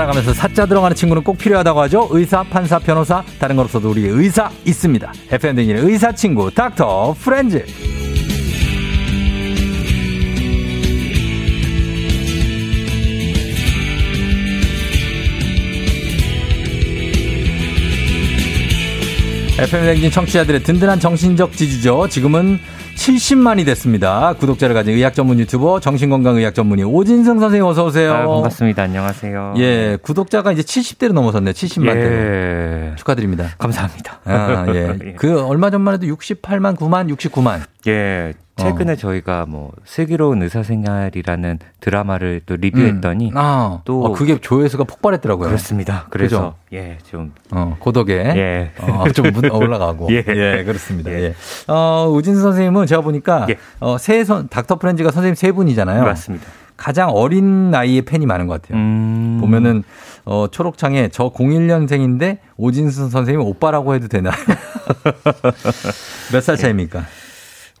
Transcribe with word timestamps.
살아가면서 0.00 0.32
사자 0.32 0.64
들어가는 0.64 0.94
친구는 0.94 1.22
꼭 1.22 1.36
필요하다고 1.36 1.80
하죠. 1.82 2.08
의사, 2.10 2.42
판사, 2.42 2.78
변호사, 2.78 3.22
다른 3.38 3.56
걸로서도 3.56 3.90
우리 3.90 4.06
의사 4.06 4.50
있습니다. 4.64 5.12
FM 5.30 5.56
댕진의 5.56 5.82
의사 5.82 6.12
친구 6.12 6.50
닥터 6.50 7.14
프렌즈. 7.18 7.64
FM 19.58 19.84
댕진 19.84 20.10
청취자들의 20.10 20.62
든든한 20.62 21.00
정신적 21.00 21.52
지주죠. 21.52 22.08
지금은 22.08 22.58
70만이 23.00 23.64
됐습니다. 23.64 24.34
구독자를 24.34 24.74
가진 24.74 24.94
의학 24.94 25.14
전문 25.14 25.38
유튜버 25.38 25.80
정신건강 25.80 26.36
의학 26.36 26.54
전문의 26.54 26.84
오진승 26.84 27.40
선생님 27.40 27.66
어서 27.66 27.86
오세요. 27.86 28.12
아, 28.12 28.26
반갑습니다. 28.26 28.82
안녕하세요. 28.82 29.54
예, 29.56 29.96
구독자가 30.02 30.52
이제 30.52 30.60
70대로 30.60 31.12
넘어섰네요. 31.12 31.54
70만 31.54 31.94
대로. 31.94 32.14
예. 32.14 32.92
축하드립니다. 32.96 33.54
감사합니다. 33.56 34.20
아, 34.24 34.66
예. 34.68 34.98
예. 35.02 35.12
그 35.14 35.40
얼마 35.42 35.70
전만 35.70 35.94
해도 35.94 36.06
68만, 36.06 36.76
9만, 36.76 37.10
69만. 37.16 37.62
예. 37.86 38.34
최근에 38.60 38.92
어. 38.92 38.96
저희가 38.96 39.46
뭐 39.48 39.72
슬기로운 39.84 40.42
의사생활이라는 40.42 41.58
드라마를 41.80 42.40
또 42.46 42.56
리뷰했더니 42.56 43.30
음. 43.30 43.36
아, 43.36 43.80
또 43.84 44.04
어, 44.04 44.12
그게 44.12 44.38
조회수가 44.40 44.84
폭발했더라고요. 44.84 45.46
그렇습니다. 45.48 46.06
그래서 46.10 46.54
예, 46.72 46.98
좀 47.10 47.32
어, 47.50 47.76
고덕에. 47.78 48.14
예. 48.36 48.70
어, 48.80 49.04
좀 49.12 49.30
문- 49.32 49.48
올라가고. 49.50 50.08
예. 50.12 50.24
예. 50.28 50.64
그렇습니다. 50.64 51.10
예. 51.10 51.22
예. 51.22 51.34
어, 51.68 52.08
우진수 52.10 52.40
선생님은 52.42 52.86
제가 52.86 53.02
보니까 53.02 53.46
예. 53.50 53.56
어, 53.80 53.98
세 53.98 54.24
선, 54.24 54.48
닥터 54.48 54.76
프렌즈가 54.76 55.10
선생님 55.10 55.34
세 55.34 55.52
분이잖아요. 55.52 56.04
맞습니다. 56.04 56.46
가장 56.76 57.10
어린 57.10 57.70
나이에 57.70 58.00
팬이 58.00 58.24
많은 58.24 58.46
것 58.46 58.62
같아요. 58.62 58.78
음. 58.78 59.36
보면은 59.38 59.82
어 60.24 60.46
초록창에 60.50 61.10
저 61.12 61.30
01년생인데 61.30 62.38
오진순 62.56 63.10
선생님 63.10 63.46
오빠라고 63.46 63.94
해도 63.94 64.08
되나요? 64.08 64.32
몇살 66.32 66.56
차입니까? 66.56 67.04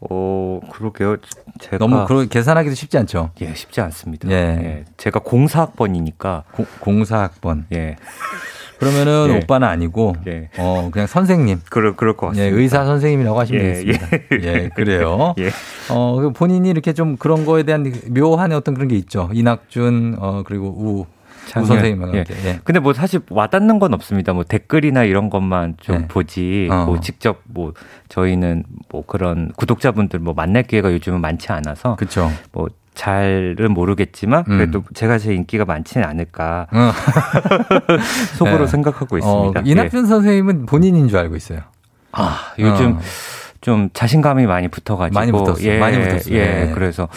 어, 0.08 0.60
그러게요. 0.72 1.16
제가 1.60 1.78
너무 1.78 2.06
그러 2.06 2.24
계산하기도 2.24 2.74
쉽지 2.74 2.96
않죠. 2.98 3.30
예, 3.40 3.54
쉽지 3.54 3.80
않습니다. 3.82 4.30
예. 4.30 4.34
예. 4.34 4.84
제가 4.96 5.20
공사학번이니까 5.20 6.44
고, 6.52 6.66
공사학번. 6.80 7.66
예. 7.72 7.96
그러면은 8.78 9.34
예. 9.34 9.36
오빠는 9.36 9.68
아니고 9.68 10.14
예. 10.26 10.48
어 10.56 10.88
그냥 10.90 11.06
선생님. 11.06 11.60
그럴 11.68 11.96
그럴 11.96 12.16
것 12.16 12.28
예, 12.28 12.30
같습니다. 12.30 12.56
의사 12.56 12.84
선생님이라고 12.86 13.38
하시면 13.38 13.62
예, 13.62 13.72
되겠습니다. 13.74 14.08
예, 14.42 14.70
그래요. 14.74 15.34
예. 15.38 15.50
어, 15.90 16.18
그 16.18 16.32
본인이 16.32 16.70
이렇게 16.70 16.94
좀 16.94 17.18
그런 17.18 17.44
거에 17.44 17.62
대한 17.62 17.92
묘한 18.08 18.52
어떤 18.52 18.72
그런 18.72 18.88
게 18.88 18.96
있죠. 18.96 19.28
이낙준, 19.34 20.16
어, 20.18 20.42
그리고 20.46 20.68
우, 20.68 21.00
우 21.00 21.06
작년, 21.50 21.66
선생님과 21.66 22.14
예. 22.14 22.24
예. 22.44 22.60
근데 22.62 22.78
뭐 22.78 22.92
사실 22.92 23.20
와닿는 23.28 23.80
건 23.80 23.92
없습니다. 23.92 24.32
뭐 24.32 24.44
댓글이나 24.44 25.02
이런 25.02 25.30
것만 25.30 25.74
좀 25.80 25.98
네. 25.98 26.06
보지. 26.06 26.68
어. 26.70 26.84
뭐 26.86 27.00
직접 27.00 27.40
뭐 27.44 27.72
저희는 28.08 28.62
뭐 28.88 29.04
그런 29.04 29.50
구독자분들 29.56 30.20
뭐 30.20 30.32
만날 30.32 30.62
기회가 30.62 30.92
요즘은 30.92 31.20
많지 31.20 31.50
않아서 31.50 31.96
그쵸. 31.96 32.30
뭐 32.52 32.68
잘은 32.94 33.72
모르겠지만 33.72 34.44
음. 34.46 34.58
그래도 34.58 34.84
제가 34.94 35.18
제 35.18 35.34
인기가 35.34 35.64
많지는 35.64 36.06
않을까 36.06 36.68
어, 36.72 36.92
속으로 38.38 38.58
네. 38.60 38.66
생각하고 38.66 39.16
어, 39.16 39.18
있습니다. 39.18 39.62
예. 39.66 39.70
이낙준 39.70 40.06
선생님은 40.06 40.66
본인인 40.66 41.08
줄 41.08 41.18
알고 41.18 41.34
있어요. 41.34 41.60
아, 42.12 42.52
요즘 42.60 42.92
어. 42.92 43.00
좀 43.60 43.90
자신감이 43.92 44.46
많이 44.46 44.68
붙어가지고 44.68 45.18
많이 45.18 45.32
붙었어요. 45.32 45.68
예, 45.68 45.78
많이 45.78 45.98
붙었어요. 45.98 46.34
예, 46.36 46.44
네. 46.44 46.72
그래서 46.72 47.08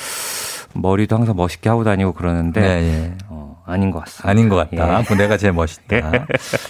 머리도 0.73 1.15
항상 1.15 1.35
멋있게 1.35 1.69
하고 1.69 1.83
다니고 1.83 2.13
그러는데 2.13 2.61
네, 2.61 2.67
예. 2.67 3.13
어, 3.29 3.52
아닌 3.65 3.91
것 3.91 3.99
같습니다. 3.99 4.29
아닌 4.29 4.49
것 4.49 4.55
같다. 4.57 4.99
예. 4.99 5.03
뭐 5.07 5.17
내가 5.17 5.37
제일 5.37 5.53
멋있다. 5.53 6.25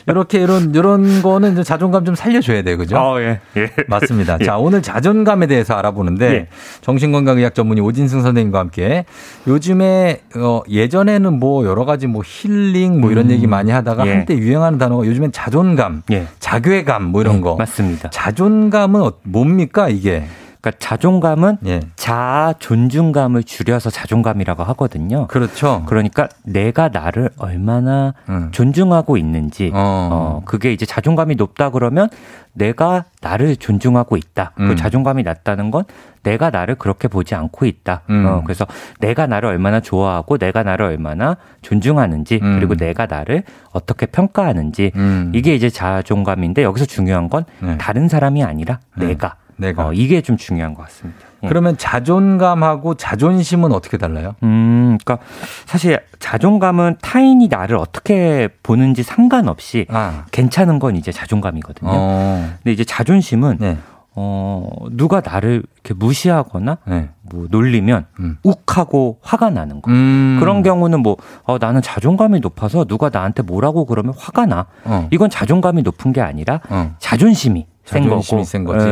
이렇게 0.08 0.40
이런 0.42 0.74
이런 0.76 1.22
거는 1.22 1.64
자존감 1.64 2.06
좀 2.06 2.14
살려줘야 2.16 2.62
돼, 2.62 2.76
그죠? 2.76 2.98
어, 2.98 3.20
예, 3.20 3.40
예. 3.58 3.72
맞습니다. 3.88 4.38
예. 4.42 4.46
자, 4.46 4.58
오늘 4.58 4.82
자존감에 4.82 5.48
대해서 5.48 5.74
알아보는데 5.76 6.26
예. 6.34 6.48
정신건강의학 6.82 7.56
전문의 7.56 7.84
오진승 7.84 8.22
선생님과 8.22 8.60
함께 8.60 9.06
요즘에 9.48 10.22
어, 10.38 10.62
예전에는 10.70 11.40
뭐 11.40 11.66
여러 11.66 11.86
가지 11.86 12.06
뭐 12.08 12.22
힐링 12.26 13.02
뭐 13.02 13.12
이런 13.12 13.26
음. 13.26 13.32
얘기 13.32 13.48
많이 13.48 13.72
하다가 13.72 14.06
예. 14.08 14.12
한때 14.12 14.36
유행하는 14.38 14.78
단어가 14.78 15.06
요즘엔 15.06 15.32
자존감, 15.32 16.04
예. 16.12 16.28
자괴감 16.40 17.06
뭐 17.06 17.22
이런 17.22 17.38
예, 17.38 17.42
거. 17.42 17.56
맞습니다. 17.56 18.10
자존감은 18.12 19.02
어- 19.02 19.14
뭡니까 19.24 19.90
이게? 19.90 20.26
그러니까 20.64 20.80
자존감은 20.80 21.58
예. 21.66 21.82
자아 21.98 22.54
존중감을 22.58 23.44
줄여서 23.44 23.90
자존감이라고 23.90 24.64
하거든요. 24.64 25.28
그렇죠. 25.28 25.84
그러니까 25.88 26.30
내가 26.44 26.88
나를 26.88 27.32
얼마나 27.38 28.14
음. 28.30 28.48
존중하고 28.52 29.18
있는지 29.18 29.72
어. 29.74 30.10
어. 30.12 30.42
그게 30.46 30.72
이제 30.72 30.86
자존감이 30.86 31.36
높다 31.36 31.70
그러면 31.70 32.08
내가 32.54 33.04
나를 33.22 33.58
존중하고 33.58 34.16
있다. 34.16 34.54
음. 34.62 34.70
그 34.70 34.76
자존감이 34.78 35.24
낮다는 35.24 35.70
건 35.70 35.84
내가 36.22 36.50
나를 36.50 36.76
그렇게 36.76 37.10
보지 37.10 37.36
않고 37.36 37.66
있다. 37.66 38.04
음. 38.10 38.26
어, 38.26 38.42
그래서 38.46 38.66
내가 39.02 39.28
나를 39.28 39.50
얼마나 39.50 39.82
좋아하고 39.82 40.38
내가 40.38 40.64
나를 40.64 40.86
얼마나 40.86 41.36
존중하는지 41.62 42.40
음. 42.42 42.56
그리고 42.56 42.76
내가 42.76 43.06
나를 43.06 43.44
어떻게 43.74 44.06
평가하는지 44.06 44.94
음. 44.96 45.32
이게 45.36 45.56
이제 45.56 45.70
자존감인데 45.70 46.64
여기서 46.64 46.86
중요한 46.86 47.28
건 47.28 47.44
네. 47.60 47.78
다른 47.78 48.08
사람이 48.08 48.46
아니라 48.46 48.80
네. 48.96 49.08
내가. 49.08 49.36
내가. 49.58 49.88
어, 49.88 49.94
이게 49.94 50.22
좀 50.22 50.38
중요한 50.38 50.74
것 50.74 50.84
같습니다. 50.84 51.20
예. 51.44 51.48
그러면 51.48 51.78
자존감하고 51.78 52.96
자존심은 52.96 53.72
어떻게 53.72 53.98
달라요? 53.98 54.36
음, 54.44 54.98
그러니까 55.04 55.26
사실 55.66 56.00
자존감은 56.20 56.98
타인이 57.02 57.48
나를 57.48 57.76
어떻게 57.78 58.50
보는지 58.64 59.04
상관없이 59.04 59.86
아, 59.90 60.26
괜찮은 60.32 60.80
건 60.80 60.96
이제 60.96 61.12
자존감이거든요. 61.12 61.90
어, 61.94 62.50
근데 62.58 62.72
이제 62.72 62.84
자존심은 62.86 63.58
네, 63.60 63.78
어 64.16 64.70
누가 64.92 65.22
나를 65.26 65.64
이렇게 65.74 65.94
무시하거나 65.96 66.78
네, 66.86 67.10
뭐 67.24 67.48
놀리면 67.50 68.06
음. 68.20 68.38
욱하고 68.44 69.18
화가 69.22 69.50
나는 69.50 69.82
거. 69.82 69.92
음. 69.92 70.38
그런 70.40 70.62
경우는 70.62 71.02
뭐 71.02 71.18
어, 71.44 71.58
나는 71.58 71.82
자존감이 71.82 72.40
높아서 72.40 72.86
누가 72.86 73.10
나한테 73.10 73.42
뭐라고 73.44 73.86
그러면 73.86 74.14
화가 74.18 74.46
나. 74.46 74.68
어, 74.86 75.08
이건 75.12 75.30
자존감이 75.30 75.82
높은 75.82 76.14
게 76.14 76.22
아니라 76.22 76.62
어. 76.70 76.96
자존심이 77.00 77.66
센 77.86 78.08
거고. 78.10 78.44
센 78.44 78.64
거지. 78.64 78.88
예. 78.88 78.92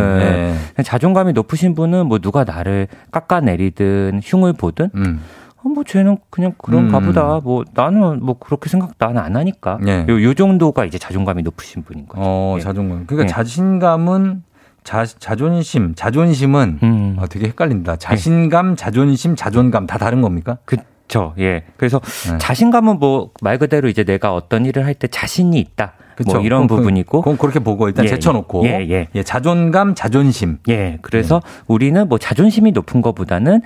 네. 0.75 0.84
자존감이 0.84 1.34
높으신 1.34 1.75
분은 1.75 2.07
뭐 2.07 2.19
누가 2.19 2.44
나를 2.44 2.88
깎아내리든 3.12 4.22
흉을 4.24 4.53
보든 4.53 4.90
음. 4.96 5.22
어, 5.63 5.69
뭐 5.69 5.84
쟤는 5.84 6.18
그냥 6.29 6.53
그런가 6.57 6.97
음. 7.00 7.06
보다. 7.06 7.40
뭐 7.44 7.63
나는 7.74 8.24
뭐 8.24 8.38
그렇게 8.40 8.69
생각 8.69 8.91
나는 8.97 9.18
안 9.19 9.35
하니까. 9.35 9.78
네. 9.81 10.06
요, 10.09 10.22
요 10.22 10.34
정도가 10.34 10.85
이제 10.85 10.97
자존감이 10.97 11.44
높으신 11.44 11.84
분인 11.84 12.07
거죠. 12.07 12.22
어, 12.24 12.56
예. 12.57 12.62
자존감. 12.62 13.06
그러니까 13.06 13.25
예. 13.25 13.28
자신감은 13.28 14.44
자, 14.84 15.06
자존심, 15.06 15.94
자존심은 15.96 16.80
음. 16.81 17.16
어, 17.19 17.28
되게 17.28 17.47
헷갈린다. 17.47 17.97
자신감, 17.97 18.75
자존심, 18.75 19.35
자존감 19.35 19.85
다 19.85 20.00
다른 20.00 20.22
겁니까? 20.22 20.57
그쵸. 20.66 21.34
예. 21.38 21.63
그래서 21.78 22.00
네. 22.31 22.38
자신감은 22.40 22.97
뭐 23.00 23.30
말 23.41 23.57
그대로 23.59 23.88
이제 23.90 24.03
내가 24.03 24.34
어떤 24.34 24.66
일을 24.66 24.84
할 24.85 24.96
때 24.96 25.07
자신이 25.07 25.59
있다. 25.59 25.94
그쵸? 26.24 26.38
뭐 26.38 26.46
이런 26.46 26.64
그건- 26.68 26.78
부분이고. 26.78 27.22
그건 27.22 27.38
그렇게 27.38 27.59
보고 27.59 27.88
일단 27.88 28.06
예, 28.06 28.09
제쳐놓고. 28.09 28.66
예, 28.66 29.08
예. 29.16 29.24
자존감, 29.24 29.96
자존심. 29.96 30.58
예. 30.70 30.98
그래서 31.02 31.42
우리는 31.68 32.08
뭐 32.08 32.18
자존심이 32.18 32.72
높은 32.72 33.02
것보다는 33.02 33.62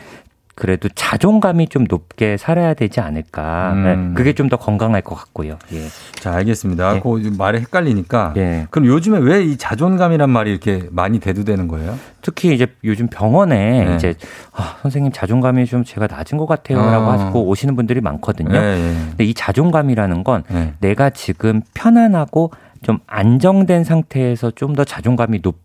그래도 0.58 0.88
자존감이 0.96 1.68
좀 1.68 1.84
높게 1.90 2.38
살아야 2.38 2.74
되지 2.74 3.02
않을까. 3.02 3.74
음. 3.74 3.84
네, 3.84 4.14
그게 4.16 4.32
좀 4.34 4.46
더 4.50 4.56
건강할 4.58 5.02
것 5.02 5.16
같고요. 5.16 5.58
예. 5.74 5.88
자, 6.22 6.34
알겠습니다. 6.36 6.96
예. 6.96 7.00
그 7.02 7.34
말이 7.38 7.60
헷갈리니까. 7.60 8.34
예. 8.38 8.68
그럼 8.70 8.88
요즘에 8.88 9.20
왜 9.20 9.44
이 9.44 9.58
자존감이란 9.58 10.30
말이 10.30 10.52
이렇게 10.52 10.84
많이 10.92 11.20
대두되는 11.20 11.68
거예요? 11.68 11.98
특히 12.22 12.54
이제 12.56 12.68
요즘 12.84 13.08
병원에 13.08 13.86
네. 13.86 13.96
이제 13.96 14.14
아, 14.54 14.78
선생님 14.82 15.12
자존감이 15.12 15.66
좀 15.66 15.84
제가 15.84 16.08
낮은 16.08 16.38
것 16.38 16.46
같아요라고 16.46 17.06
어. 17.06 17.12
하고 17.12 17.47
오시는 17.47 17.76
분들이 17.76 18.00
많거든요. 18.02 18.56
예, 18.56 18.59
예. 18.62 18.94
근데 19.09 19.26
이 19.26 19.34
자존감이라는 19.34 20.24
건 20.24 20.44
예. 20.52 20.74
내가 20.79 21.09
지금 21.09 21.62
편안하고 21.74 22.52
좀 22.82 23.00
안정된 23.08 23.84
상태에서 23.84 24.52
좀 24.52 24.76
더 24.76 24.84
자존감이 24.84 25.41
높 25.41 25.65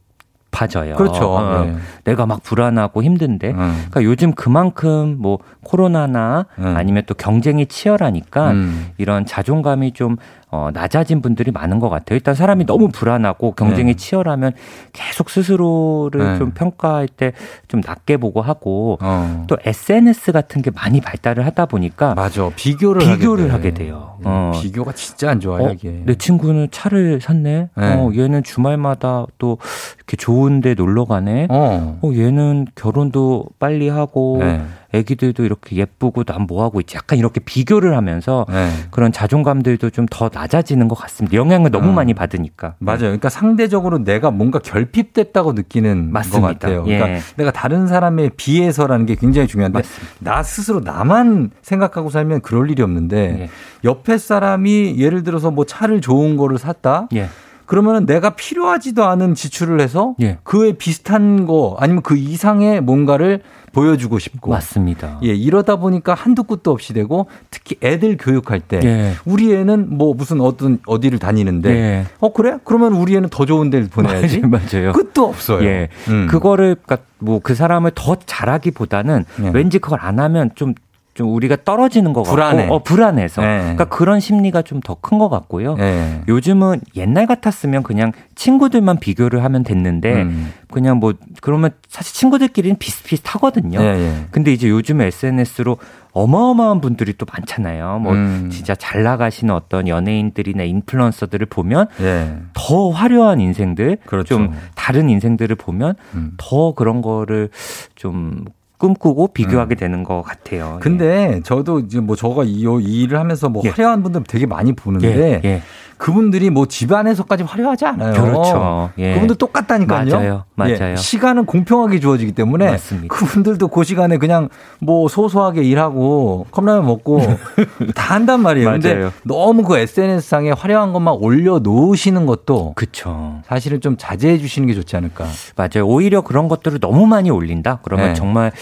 아져요. 0.61 0.95
그렇죠. 0.97 1.25
어, 1.25 1.65
예. 1.67 1.75
내가 2.05 2.27
막 2.27 2.43
불안하고 2.43 3.03
힘든데. 3.03 3.51
음. 3.51 3.57
그러니까 3.91 4.05
요즘 4.05 4.33
그만큼 4.33 5.17
뭐 5.19 5.39
코로나나 5.65 6.47
음. 6.59 6.77
아니면 6.77 7.05
또 7.07 7.15
경쟁이 7.15 7.67
치열하니까 7.67 8.51
음. 8.51 8.89
이런 8.99 9.25
자존감이 9.25 9.93
좀 9.93 10.17
어, 10.51 10.71
낮아진 10.73 11.23
분들이 11.23 11.51
많은 11.51 11.79
것 11.79 11.89
같아요. 11.89 12.17
일단 12.17 12.35
사람이 12.35 12.67
너무 12.67 12.89
불안하고 12.89 13.53
경쟁이 13.53 13.93
네. 13.93 13.97
치열하면 13.97 14.53
계속 14.93 15.31
스스로를 15.31 16.33
네. 16.33 16.39
좀 16.39 16.51
평가할 16.53 17.09
때 17.09 17.33
좀 17.69 17.81
낮게 17.87 18.17
보고 18.17 18.43
하고 18.43 18.99
어. 19.01 19.45
또 19.47 19.57
SNS 19.65 20.33
같은 20.33 20.61
게 20.63 20.71
많이 20.71 21.01
발달을 21.01 21.47
하다 21.47 21.67
보니까 21.67 22.15
맞아. 22.15 22.51
비교를 22.57 23.01
비교를 23.01 23.45
하게, 23.45 23.53
하게 23.53 23.71
돼. 23.71 23.85
돼요. 23.85 24.19
어. 24.25 24.53
비교가 24.61 24.93
진짜 24.93 25.31
안 25.31 25.41
좋아요, 25.41 25.69
어. 25.69 25.75
내 26.05 26.15
친구는 26.17 26.69
차를 26.71 27.21
샀네. 27.21 27.69
네. 27.77 27.95
어, 27.95 28.11
얘는 28.15 28.43
주말마다 28.43 29.27
또 29.39 29.59
이렇게 29.97 30.17
좋은데 30.17 30.75
놀러 30.75 31.05
가네. 31.05 31.47
어. 31.49 31.99
어, 32.03 32.11
얘는 32.13 32.67
결혼도 32.75 33.47
빨리 33.59 33.89
하고 33.89 34.39
네. 34.41 34.61
애기들도 34.93 35.45
이렇게 35.45 35.77
예쁘고 35.77 36.25
난 36.25 36.41
뭐 36.49 36.65
하고 36.65 36.81
있지? 36.81 36.97
약간 36.97 37.19
이렇게 37.19 37.39
비교를 37.41 37.97
하면서 37.97 38.47
네. 38.49 38.71
그런 38.91 39.13
자존감들도 39.13 39.91
좀 39.91 40.07
더 40.11 40.29
낮아지는 40.33 40.89
것 40.89 40.95
같습니다. 40.97 41.37
영향을 41.37 41.71
너무 41.71 41.91
어. 41.91 41.93
많이 41.93 42.15
받으니까. 42.15 42.75
맞아요. 42.79 42.99
그러니까 43.01 43.29
상대적으로 43.29 44.03
내가 44.03 44.31
뭔가 44.31 44.59
결핍됐다고 44.59 45.53
느끼는 45.53 46.11
맞습니다. 46.13 46.41
것 46.41 46.47
같아요. 46.59 46.83
그러니까 46.85 47.11
예. 47.11 47.21
내가 47.37 47.51
다른 47.53 47.87
사람에 47.87 48.31
비해서라는 48.37 49.07
게 49.07 49.15
굉장히 49.15 49.47
중요한데 49.47 49.79
맞습니다. 49.79 50.15
나 50.19 50.43
스스로 50.43 50.81
나만 50.81 51.51
생각하고 51.63 52.11
살면 52.11 52.41
그럴 52.41 52.71
일이 52.71 52.83
없는데 52.83 53.41
예. 53.43 53.49
옆에 53.85 54.19
사람이 54.19 54.97
예를 54.99 55.23
들어서 55.23 55.51
뭐 55.51 55.65
차를 55.65 56.01
좋은 56.01 56.37
거를 56.37 56.59
샀다. 56.59 57.09
예. 57.15 57.29
그러면은 57.67 58.05
내가 58.05 58.31
필요하지도 58.31 59.05
않은 59.05 59.35
지출을 59.35 59.81
해서 59.81 60.15
예. 60.21 60.39
그에 60.43 60.73
비슷한 60.73 61.47
거 61.47 61.77
아니면 61.79 62.03
그 62.03 62.17
이상의 62.17 62.81
뭔가를 62.81 63.43
보여주고 63.73 64.19
싶고 64.19 64.51
맞습니다. 64.51 65.19
예, 65.23 65.29
이러다 65.29 65.77
보니까 65.77 66.15
한두 66.15 66.45
끝도 66.45 66.71
없이 66.71 66.93
되고 66.93 67.27
특히 67.51 67.77
애들 67.83 68.17
교육할 68.19 68.61
때 68.61 68.81
예. 68.83 69.13
우리 69.25 69.55
애는 69.55 69.97
뭐 69.97 70.15
무슨 70.15 70.41
어떤 70.41 70.79
어디를 70.87 71.19
다니는데 71.19 71.71
예. 71.71 72.07
어 72.21 72.33
그래? 72.33 72.59
그러면 72.65 72.95
우리 72.95 73.15
애는 73.17 73.29
더 73.31 73.45
좋은 73.47 73.71
데를 73.71 73.89
보내야지. 73.89 74.41
맞아요. 74.47 74.93
끝도 74.93 75.27
없어요. 75.27 75.65
예. 75.67 75.89
음. 76.09 76.27
그거를 76.29 76.77
그러니까 76.83 77.07
뭐 77.19 77.41
그 77.43 77.55
사람을 77.55 77.93
더 77.95 78.17
잘하기보다는 78.27 79.25
예. 79.45 79.51
왠지 79.53 79.79
그걸 79.79 79.99
안 80.01 80.19
하면 80.21 80.51
좀 80.55 80.75
좀 81.21 81.35
우리가 81.35 81.59
떨어지는 81.67 82.15
것 82.15 82.23
불안해. 82.23 82.63
같고 82.63 82.75
어, 82.75 82.83
불안해서 82.83 83.43
네. 83.43 83.59
그러니까 83.61 83.85
그런 83.85 84.21
심리가 84.21 84.63
좀 84.63 84.81
더 84.81 84.95
큰 85.03 85.19
것 85.19 85.29
같고요. 85.29 85.75
네. 85.75 86.23
요즘은 86.29 86.81
옛날 86.97 87.27
같았으면 87.27 87.83
그냥 87.83 88.13
친구들만 88.37 88.99
비교를 88.99 89.45
하면 89.45 89.63
됐는데 89.63 90.23
음. 90.23 90.51
그냥 90.73 90.97
뭐 90.99 91.13
그러면 91.43 91.73
사실 91.89 92.15
친구들끼리는 92.15 92.79
비슷비슷하거든요. 92.79 93.79
네. 93.79 94.27
근데 94.31 94.51
이제 94.51 94.71
요즘 94.71 95.03
SNS로 95.03 95.77
어마어마한 96.13 96.81
분들이 96.81 97.13
또 97.19 97.27
많잖아요. 97.31 97.99
뭐 97.99 98.15
음. 98.15 98.49
진짜 98.51 98.75
잘 98.75 99.03
나가시는 99.03 99.55
어떤 99.55 99.87
연예인들이나 99.89 100.63
인플루언서들을 100.65 101.47
보면 101.47 101.87
예. 102.01 102.39
더 102.55 102.89
화려한 102.89 103.41
인생들, 103.41 103.99
그렇죠. 104.07 104.37
좀 104.37 104.55
다른 104.75 105.11
인생들을 105.11 105.55
보면 105.57 105.95
음. 106.15 106.33
더 106.39 106.73
그런 106.73 107.03
거를 107.03 107.51
좀 107.95 108.47
꿈꾸고 108.81 109.29
비교하게 109.29 109.75
음. 109.75 109.77
되는 109.77 110.05
것 110.05 110.23
같아요. 110.23 110.79
근데 110.81 111.35
예. 111.37 111.41
저도 111.43 111.81
이제 111.81 112.01
뭐 112.01 112.17
저가 112.17 112.45
이, 112.45 112.63
이 112.63 113.03
일을 113.03 113.19
하면서 113.19 113.49
뭐 113.49 113.63
예. 113.65 113.69
화려한 113.69 114.03
분들 114.03 114.25
되게 114.27 114.47
많이 114.47 114.73
보는데 114.73 115.41
예. 115.45 115.63
예. 116.01 116.05
그분들이 116.05 116.51
뭐 116.51 116.67
집안에서까지 116.67 117.45
화려하지 117.45 117.85
않아요. 117.87 118.13
그렇죠. 118.15 118.91
예. 118.99 119.15
그분들 119.15 119.37
똑같다니까요. 119.37 120.15
맞아요. 120.15 120.45
맞아요. 120.55 120.93
예. 120.93 120.97
시간은 120.97 121.45
공평하게 121.45 122.01
주어지기 122.01 122.33
때문에 122.33 122.71
맞습니다. 122.71 123.15
그분들도 123.15 123.69
그 123.69 123.85
시간에 123.85 124.17
그냥 124.17 124.49
뭐 124.81 125.09
소소하게 125.09 125.63
일하고 125.63 126.47
컵라면 126.51 126.87
먹고 126.87 127.21
다 127.95 128.15
한단 128.15 128.41
말이에요. 128.41 128.69
맞아요. 128.69 128.81
근데 128.81 129.11
너무 129.25 129.63
그 129.63 129.77
SNS상에 129.77 130.53
화려한 130.53 130.93
것만 130.93 131.15
올려 131.21 131.59
놓으시는 131.59 132.27
것도 132.27 132.73
그렇죠. 132.77 133.41
사실은 133.45 133.81
좀 133.81 133.97
자제해 133.99 134.39
주시는 134.39 134.69
게 134.69 134.75
좋지 134.75 134.97
않을까. 134.97 135.27
맞아요. 135.57 135.87
오히려 135.87 136.23
그런 136.23 136.49
것들을 136.49 136.81
너무 136.81 137.07
많이 137.07 137.31
올린다. 137.31 137.81
그러면 137.83 138.09
네. 138.09 138.15
정말 138.15 138.53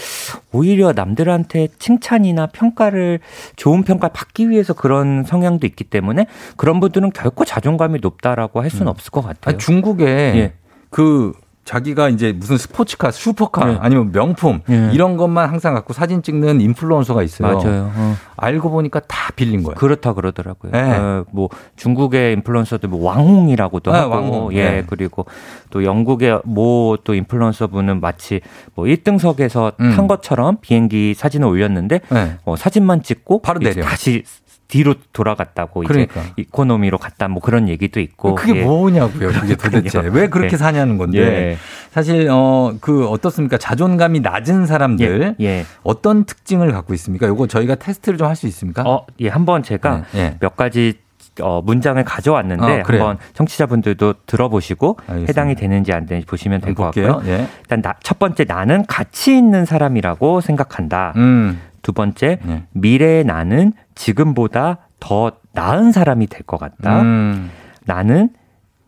오히려 0.51 0.91
남들한테 0.93 1.69
칭찬이나 1.79 2.47
평가를 2.47 3.19
좋은 3.55 3.83
평가 3.83 4.09
받기 4.09 4.49
위해서 4.49 4.73
그런 4.73 5.23
성향도 5.23 5.65
있기 5.67 5.85
때문에 5.85 6.25
그런 6.57 6.79
분들은 6.79 7.11
결 7.11 7.28
결코 7.29 7.45
자존감이 7.45 7.99
높다라고 8.01 8.61
할 8.61 8.69
수는 8.69 8.87
음. 8.87 8.89
없을 8.89 9.11
것 9.11 9.21
같아요. 9.21 9.37
아니, 9.53 9.57
중국에 9.57 10.05
예. 10.05 10.53
그 10.89 11.33
자기가 11.65 12.09
이제 12.09 12.33
무슨 12.33 12.57
스포츠카, 12.57 13.11
슈퍼카 13.11 13.63
네. 13.65 13.77
아니면 13.79 14.11
명품 14.11 14.61
네. 14.65 14.89
이런 14.91 15.17
것만 15.17 15.47
항상 15.49 15.75
갖고 15.75 15.93
사진 15.93 16.23
찍는 16.23 16.61
인플루언서가 16.61 17.21
있어요. 17.21 17.55
맞아요. 17.59 17.91
어. 17.95 18.15
알고 18.37 18.71
보니까 18.71 19.01
다 19.01 19.31
빌린 19.35 19.61
거예요. 19.61 19.75
그렇다 19.75 20.13
그러더라고요. 20.13 20.71
네. 20.71 20.81
어, 20.97 21.25
뭐 21.31 21.49
중국의 21.75 22.33
인플루언서들 22.33 22.89
뭐 22.89 23.03
왕홍이라고도 23.05 23.91
네, 23.91 23.97
하고 23.99 24.11
왕홍. 24.15 24.53
예 24.55 24.63
네. 24.63 24.83
그리고 24.87 25.27
또 25.69 25.83
영국의 25.83 26.41
모 26.43 26.97
또 27.03 27.13
인플루언서 27.13 27.67
분은 27.67 28.01
마치 28.01 28.41
뭐 28.73 28.85
1등석에서 28.85 29.73
음. 29.79 29.93
탄 29.95 30.07
것처럼 30.07 30.57
비행기 30.61 31.13
사진을 31.13 31.47
올렸는데 31.47 31.99
네. 32.09 32.37
어, 32.45 32.55
사진만 32.55 33.03
찍고 33.03 33.43
바로 33.43 33.59
내려 33.59 33.83
다시 33.83 34.23
뒤로 34.69 34.95
돌아갔다고 35.11 35.81
그러니까. 35.81 36.21
이제 36.21 36.33
이코노미로 36.37 36.97
갔다 36.99 37.27
뭐 37.27 37.41
그런 37.41 37.67
얘기도 37.67 37.99
있고 37.99 38.35
그게 38.35 38.55
예. 38.61 38.63
뭐냐고요 38.63 39.29
그게 39.31 39.55
도대체 39.55 39.99
왜 39.99 40.29
그렇게 40.29 40.51
네. 40.51 40.57
사냐는 40.57 40.97
건데 40.97 41.17
예. 41.19 41.57
사실 41.91 42.29
어 42.31 42.71
그 42.79 43.07
어떻습니까 43.09 43.57
자존감이 43.57 44.19
낮은 44.21 44.65
사람들 44.67 45.35
예. 45.41 45.45
예. 45.45 45.65
어떤 45.83 46.23
특징을 46.23 46.71
갖고 46.71 46.93
있습니까? 46.93 47.27
요거 47.27 47.47
저희가 47.47 47.75
테스트를 47.75 48.17
좀 48.17 48.27
할 48.29 48.35
수 48.35 48.45
있습니까? 48.47 48.83
어예 48.83 49.27
한번 49.29 49.63
제가 49.63 50.03
네. 50.13 50.19
예. 50.19 50.37
몇 50.39 50.55
가지 50.55 50.93
어, 51.41 51.61
문장을 51.63 52.03
가져왔는데 52.03 52.63
어, 52.63 52.83
한번 52.85 53.17
청취자분들도 53.33 54.13
들어보시고 54.25 54.97
알겠습니다. 55.07 55.29
해당이 55.31 55.55
되는지 55.55 55.93
안 55.93 56.05
되는지 56.05 56.27
보시면 56.27 56.61
될 56.61 56.75
것 56.75 56.83
같고요. 56.85 57.21
예. 57.25 57.47
일단 57.61 57.81
나, 57.81 57.93
첫 58.03 58.19
번째 58.19 58.43
나는 58.45 58.85
가치 58.87 59.35
있는 59.37 59.65
사람이라고 59.65 60.41
생각한다. 60.41 61.13
음. 61.15 61.59
두 61.81 61.91
번째 61.93 62.39
네. 62.43 62.63
미래의 62.71 63.23
나는 63.25 63.73
지금보다 63.95 64.79
더 64.99 65.31
나은 65.53 65.91
사람이 65.91 66.27
될 66.27 66.43
것 66.43 66.57
같다. 66.59 67.01
음. 67.01 67.49
나는 67.85 68.29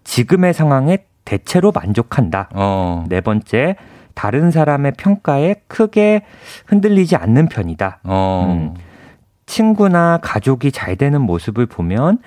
지금의 0.04 0.54
상황에 0.54 1.00
대체로 1.26 1.72
만족한다. 1.72 2.50
어. 2.54 3.06
네 3.10 3.22
번째 3.22 3.76
다른 4.14 4.52
사람의 4.52 4.94
평가에 4.98 5.56
크게 5.68 6.24
흔들리지 6.66 7.16
않는 7.16 7.48
편이다. 7.48 8.00
어. 8.04 8.46
음. 8.76 8.82
친구나 9.46 10.20
가족이 10.22 10.72
잘 10.72 10.96
되는 10.96 11.22
모습을 11.22 11.66
보면 11.66 12.20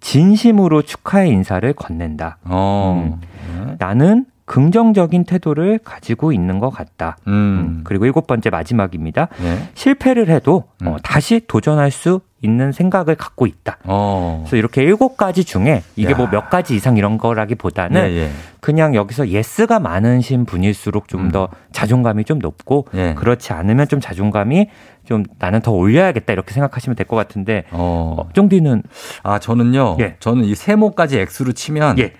진심으로 0.00 0.82
축하의 0.82 1.30
인사를 1.30 1.72
건넨다. 1.74 2.38
어. 2.44 3.12
음. 3.14 3.66
네. 3.68 3.76
나는 3.78 4.26
긍정적인 4.44 5.24
태도를 5.24 5.78
가지고 5.82 6.32
있는 6.32 6.58
것 6.58 6.70
같다. 6.70 7.16
음. 7.26 7.32
음. 7.32 7.80
그리고 7.84 8.06
일곱 8.06 8.26
번째 8.26 8.50
마지막입니다. 8.50 9.28
네. 9.40 9.68
실패를 9.74 10.28
해도 10.28 10.64
음. 10.82 10.88
어, 10.88 10.96
다시 11.02 11.40
도전할 11.46 11.90
수 11.90 12.20
있는 12.44 12.72
생각을 12.72 13.14
갖고 13.14 13.46
있다. 13.46 13.78
어. 13.84 14.40
그래서 14.42 14.56
이렇게 14.56 14.82
일곱 14.82 15.16
가지 15.16 15.44
중에 15.44 15.84
이게 15.94 16.12
뭐 16.12 16.26
몇 16.32 16.50
가지 16.50 16.74
이상 16.74 16.96
이런 16.96 17.16
거라기보다는 17.16 18.02
예, 18.10 18.16
예. 18.16 18.30
그냥 18.60 18.96
여기서 18.96 19.28
yes가 19.28 19.78
많으신 19.78 20.44
분일수록 20.44 21.06
좀더 21.06 21.44
음. 21.52 21.56
자존감이 21.70 22.24
좀 22.24 22.40
높고 22.40 22.86
예. 22.94 23.14
그렇지 23.14 23.52
않으면 23.52 23.86
좀 23.86 24.00
자존감이 24.00 24.68
좀 25.04 25.22
나는 25.38 25.60
더 25.60 25.70
올려야겠다 25.72 26.32
이렇게 26.32 26.52
생각하시면 26.52 26.96
될 26.96 27.06
것 27.06 27.14
같은데 27.14 27.64
어. 27.70 28.16
어, 28.18 28.28
쫑디는 28.32 28.82
아 29.22 29.38
저는요. 29.38 29.98
예. 30.00 30.16
저는 30.18 30.44
이 30.44 30.54
세모까지 30.56 31.18
X로 31.20 31.52
치면 31.52 31.98
예. 32.00 32.12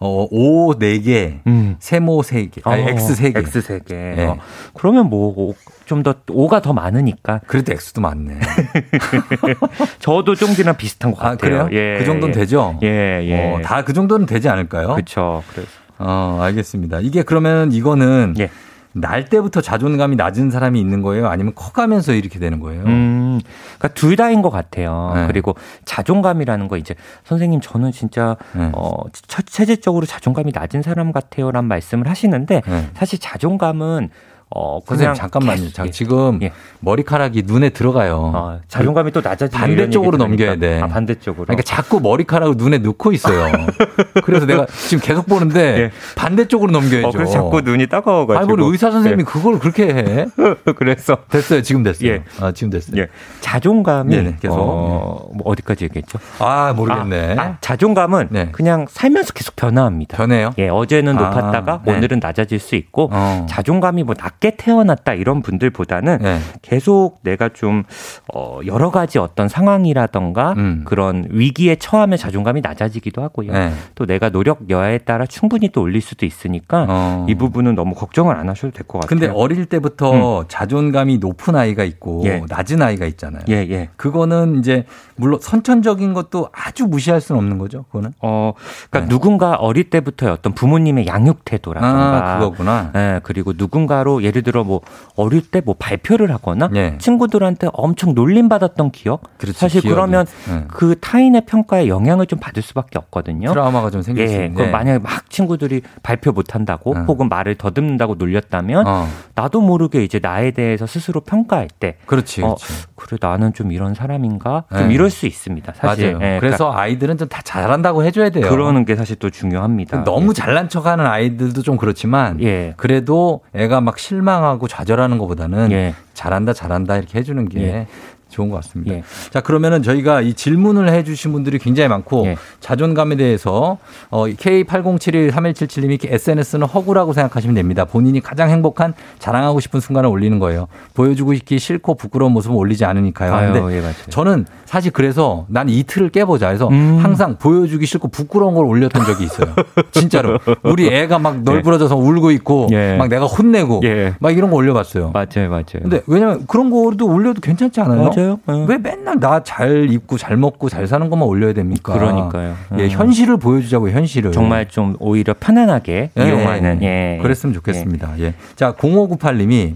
어, 0.00 0.26
O 0.30 0.74
4개, 0.78 1.40
음. 1.46 1.76
세모 1.80 2.20
3개, 2.22 2.60
아니, 2.64 2.82
어, 2.84 2.88
X 2.90 3.14
3개. 3.22 3.36
X 3.38 3.62
3개. 3.62 3.88
네. 3.94 4.26
어. 4.26 4.38
그러면 4.74 5.10
뭐, 5.10 5.54
좀 5.86 6.02
더, 6.02 6.14
O가 6.30 6.60
더 6.62 6.72
많으니까. 6.72 7.40
그래도 7.46 7.72
X도 7.72 8.00
많네. 8.00 8.38
저도 9.98 10.34
쫑디랑 10.34 10.76
비슷한 10.76 11.12
것 11.12 11.20
아, 11.24 11.30
같아요. 11.30 11.68
그래요? 11.68 11.68
예. 11.72 11.98
그 11.98 12.04
정도는 12.04 12.34
예. 12.34 12.38
되죠? 12.40 12.78
예, 12.82 12.86
예. 13.24 13.52
어, 13.54 13.60
다 13.62 13.82
그 13.82 13.92
정도는 13.92 14.26
되지 14.26 14.48
않을까요? 14.48 14.88
그렇죠. 14.94 15.42
그래서. 15.52 15.68
어, 15.98 16.38
알겠습니다. 16.42 17.00
이게 17.00 17.22
그러면 17.22 17.72
이거는 17.72 18.34
예. 18.38 18.50
날 18.92 19.26
때부터 19.26 19.60
자존감이 19.60 20.16
낮은 20.16 20.50
사람이 20.50 20.80
있는 20.80 21.02
거예요? 21.02 21.28
아니면 21.28 21.54
커가면서 21.54 22.12
이렇게 22.14 22.38
되는 22.38 22.58
거예요? 22.60 22.82
음, 22.84 23.40
그러니까 23.78 23.88
둘 23.88 24.16
다인 24.16 24.42
것 24.42 24.50
같아요. 24.50 25.12
네. 25.14 25.26
그리고 25.26 25.54
자존감이라는 25.84 26.68
거 26.68 26.76
이제 26.76 26.94
선생님 27.24 27.60
저는 27.60 27.92
진짜 27.92 28.36
네. 28.54 28.70
어 28.74 29.04
체질적으로 29.46 30.06
자존감이 30.06 30.52
낮은 30.54 30.82
사람 30.82 31.12
같아요란 31.12 31.66
말씀을 31.66 32.08
하시는데 32.08 32.62
네. 32.66 32.90
사실 32.94 33.18
자존감은 33.18 34.10
어, 34.50 34.80
선생님 34.86 35.14
잠깐만요. 35.14 35.70
자, 35.72 35.84
지금 35.90 36.38
예. 36.42 36.52
머리카락이 36.80 37.42
눈에 37.44 37.68
들어가요. 37.68 38.32
어, 38.34 38.60
자존감이 38.66 39.12
또 39.12 39.20
낮아지는 39.20 39.60
반대쪽으로 39.60 40.16
넘겨야 40.16 40.56
돼. 40.56 40.80
아, 40.80 40.86
반대쪽으로. 40.86 41.44
그러니까 41.44 41.62
자꾸 41.62 42.00
머리카락을 42.00 42.54
눈에 42.56 42.78
넣고 42.78 43.12
있어요. 43.12 43.52
그래서 44.24 44.46
내가 44.46 44.66
지금 44.88 45.02
계속 45.04 45.26
보는데 45.26 45.60
예. 45.78 45.90
반대쪽으로 46.16 46.72
넘겨야죠. 46.72 47.08
어, 47.08 47.10
그래서 47.12 47.32
자꾸 47.32 47.60
눈이 47.60 47.88
따가워가지고. 47.88 48.42
아니, 48.42 48.52
우리 48.52 48.72
의사 48.72 48.90
선생님이 48.90 49.20
예. 49.20 49.24
그걸 49.24 49.58
그렇게 49.58 49.86
해. 49.88 50.26
그래서 50.76 51.18
됐어요. 51.28 51.60
지금 51.60 51.82
됐어요. 51.82 52.08
예. 52.10 52.22
아, 52.40 52.52
지금 52.52 52.70
됐어요. 52.70 53.02
예. 53.02 53.08
자존감이 53.40 54.16
네네, 54.16 54.36
계속 54.40 54.56
어, 54.58 55.28
뭐 55.34 55.42
어디까지 55.44 55.84
얘기했죠? 55.84 56.18
아, 56.38 56.72
모르겠네. 56.74 57.36
아, 57.38 57.42
아, 57.42 57.56
자존감은 57.60 58.28
네. 58.30 58.48
그냥 58.52 58.86
살면서 58.88 59.34
계속 59.34 59.56
변화합니다. 59.56 60.16
변해요? 60.16 60.52
예, 60.56 60.68
어제는 60.68 61.18
아, 61.18 61.20
높았다가 61.20 61.82
네. 61.84 61.96
오늘은 61.96 62.20
낮아질 62.22 62.58
수 62.58 62.76
있고 62.76 63.10
어. 63.12 63.46
자존감이 63.46 64.04
뭐 64.04 64.14
낮. 64.14 64.37
낮게 64.38 64.56
태어났다 64.56 65.14
이런 65.14 65.42
분들보다는 65.42 66.18
네. 66.22 66.38
계속 66.62 67.18
내가 67.22 67.48
좀 67.50 67.84
어, 68.32 68.60
여러 68.66 68.90
가지 68.90 69.18
어떤 69.18 69.48
상황이라던가 69.48 70.54
음. 70.56 70.82
그런 70.84 71.26
위기에 71.30 71.76
처하면 71.76 72.18
자존감이 72.18 72.60
낮아지기도 72.60 73.22
하고요. 73.22 73.52
네. 73.52 73.72
또 73.94 74.06
내가 74.06 74.30
노력 74.30 74.70
여하에 74.70 74.98
따라 74.98 75.26
충분히 75.26 75.68
또 75.70 75.82
올릴 75.82 76.00
수도 76.00 76.24
있으니까 76.26 76.86
어. 76.88 77.26
이 77.28 77.34
부분은 77.34 77.74
너무 77.74 77.94
걱정을 77.94 78.36
안 78.36 78.48
하셔도 78.48 78.72
될 78.72 78.86
것 78.88 79.00
같아요. 79.00 79.08
근데 79.08 79.26
어릴 79.32 79.66
때부터 79.66 80.40
음. 80.40 80.44
자존감이 80.48 81.18
높은 81.18 81.54
아이가 81.56 81.84
있고 81.84 82.22
예. 82.24 82.42
낮은 82.48 82.80
아이가 82.80 83.06
있잖아요. 83.06 83.42
예, 83.48 83.54
예. 83.68 83.88
그거는 83.96 84.58
이제 84.60 84.84
물론 85.16 85.38
선천적인 85.42 86.14
것도 86.14 86.48
아주 86.52 86.86
무시할 86.86 87.20
수는 87.20 87.38
없는 87.40 87.58
거죠. 87.58 87.82
그거는. 87.84 88.12
어, 88.20 88.52
그러니까 88.88 89.00
네. 89.00 89.08
누군가 89.08 89.54
어릴 89.56 89.90
때부터 89.90 90.32
어떤 90.32 90.52
부모님의 90.54 91.06
양육 91.06 91.44
태도라든가 91.44 92.36
아, 92.36 92.38
그거구나. 92.38 92.92
예, 92.94 93.20
그리고 93.24 93.52
누군가로 93.56 94.22
예를 94.28 94.42
들어 94.42 94.64
뭐 94.64 94.80
어릴 95.16 95.42
때 95.42 95.58
뭐 95.64 95.74
발표를 95.78 96.30
하거나 96.32 96.70
예. 96.76 96.96
친구들한테 96.98 97.68
엄청 97.72 98.14
놀림받았던 98.14 98.90
기억. 98.92 99.22
그렇지, 99.38 99.58
사실 99.58 99.80
기억이. 99.80 99.92
그러면 99.94 100.24
예. 100.50 100.64
그 100.68 100.94
타인의 101.00 101.42
평가에 101.46 101.88
영향을 101.88 102.26
좀 102.26 102.38
받을 102.38 102.62
수밖에 102.62 102.98
없거든요. 102.98 103.48
트라우마가 103.48 103.90
좀 103.90 104.02
생길 104.02 104.24
예, 104.24 104.28
수 104.28 104.34
있는데. 104.34 104.54
그럼 104.54 104.70
만약에 104.70 104.98
막 105.00 105.28
친구들이 105.30 105.82
발표 106.02 106.32
못 106.32 106.54
한다고 106.54 106.92
어. 106.96 107.04
혹은 107.08 107.28
말을 107.28 107.56
더듬는다고 107.56 108.14
놀렸다면 108.14 108.86
어. 108.86 109.08
나도 109.34 109.60
모르게 109.60 110.04
이제 110.04 110.20
나에 110.22 110.52
대해서 110.52 110.86
스스로 110.86 111.20
평가할 111.20 111.68
때 111.80 111.96
그렇지, 112.06 112.42
어, 112.42 112.54
그렇지. 112.54 112.86
그래 112.94 113.18
나는 113.20 113.52
좀 113.52 113.72
이런 113.72 113.94
사람인가? 113.94 114.64
좀 114.72 114.88
네. 114.88 114.94
이럴 114.94 115.10
수 115.10 115.26
있습니다. 115.26 115.72
사실. 115.74 116.12
맞아요. 116.14 116.18
네, 116.18 116.38
그래서 116.40 116.56
그러니까 116.66 116.82
아이들은 116.82 117.16
좀 117.18 117.28
다 117.28 117.42
잘한다고 117.42 118.04
해줘야 118.04 118.30
돼요. 118.30 118.48
그러는 118.48 118.84
게 118.84 118.96
사실 118.96 119.16
또 119.16 119.28
중요합니다. 119.28 120.04
너무 120.04 120.30
예. 120.30 120.32
잘난 120.34 120.68
척하는 120.68 121.04
아이들도 121.06 121.62
좀 121.62 121.76
그렇지만 121.76 122.40
예. 122.42 122.74
그래도 122.76 123.40
애가 123.54 123.80
막 123.82 123.98
실 123.98 124.17
망하고 124.22 124.68
좌절하는 124.68 125.18
것보다는 125.18 125.72
예. 125.72 125.94
잘한다 126.14 126.52
잘한다 126.52 126.96
이렇게 126.96 127.18
해주는 127.18 127.48
게 127.48 127.62
예. 127.62 127.86
좋은 128.28 128.48
것 128.48 128.56
같습니다. 128.56 128.94
예. 128.94 129.02
자, 129.30 129.40
그러면은 129.40 129.82
저희가 129.82 130.20
이 130.20 130.34
질문을 130.34 130.90
해 130.92 131.04
주신 131.04 131.32
분들이 131.32 131.58
굉장히 131.58 131.88
많고 131.88 132.26
예. 132.26 132.36
자존감에 132.60 133.16
대해서 133.16 133.78
어, 134.10 134.26
K80713177님이 134.26 135.98
SNS는 136.04 136.66
허구라고 136.66 137.12
생각하시면 137.12 137.54
됩니다. 137.54 137.84
본인이 137.84 138.20
가장 138.20 138.50
행복한 138.50 138.94
자랑하고 139.18 139.60
싶은 139.60 139.80
순간을 139.80 140.08
올리는 140.08 140.38
거예요. 140.38 140.68
보여주고 140.94 141.34
싶기 141.34 141.58
싫고 141.58 141.94
부끄러운 141.94 142.32
모습은 142.32 142.56
올리지 142.56 142.84
않으니까요. 142.84 143.34
아유, 143.34 143.52
근데 143.52 143.76
예, 143.76 143.82
저는 144.10 144.46
사실 144.64 144.92
그래서 144.92 145.46
난 145.48 145.68
이틀을 145.68 146.10
깨보자 146.10 146.48
해서 146.48 146.68
음. 146.68 146.98
항상 147.00 147.36
보여주기 147.38 147.86
싫고 147.86 148.08
부끄러운 148.08 148.54
걸 148.54 148.66
올렸던 148.66 149.04
적이 149.06 149.24
있어요. 149.24 149.54
진짜로. 149.92 150.38
우리 150.62 150.88
애가 150.88 151.18
막 151.18 151.42
널브러져서 151.42 151.96
예. 151.96 152.00
울고 152.00 152.30
있고 152.32 152.68
예. 152.72 152.96
막 152.96 153.08
내가 153.08 153.26
혼내고 153.26 153.80
예. 153.84 154.14
막 154.20 154.36
이런 154.36 154.50
거 154.50 154.56
올려봤어요. 154.56 155.12
맞아요, 155.12 155.48
맞아요. 155.48 155.64
근데 155.82 156.02
왜냐면 156.06 156.46
그런 156.46 156.70
거도 156.70 157.06
올려도 157.06 157.40
괜찮지 157.40 157.80
않아요? 157.80 158.10
맞아요. 158.18 158.38
네. 158.46 158.64
왜 158.68 158.78
맨날 158.78 159.18
나 159.20 159.40
잘 159.42 159.90
입고 159.90 160.18
잘 160.18 160.36
먹고 160.36 160.68
잘 160.68 160.86
사는 160.86 161.08
것만 161.08 161.26
올려야 161.26 161.52
됩니까? 161.52 161.92
그러니까요. 161.92 162.54
예, 162.78 162.84
음. 162.84 162.88
현실을 162.90 163.36
보여주자고 163.36 163.90
현실을. 163.90 164.32
정말 164.32 164.68
좀 164.68 164.96
오히려 164.98 165.34
편안하게 165.38 166.10
예, 166.18 166.26
이용하는. 166.26 166.82
예. 166.82 167.18
그랬으면 167.22 167.54
좋겠습니다. 167.54 168.14
예. 168.18 168.24
예. 168.24 168.34
자, 168.56 168.72
0598님이 168.74 169.74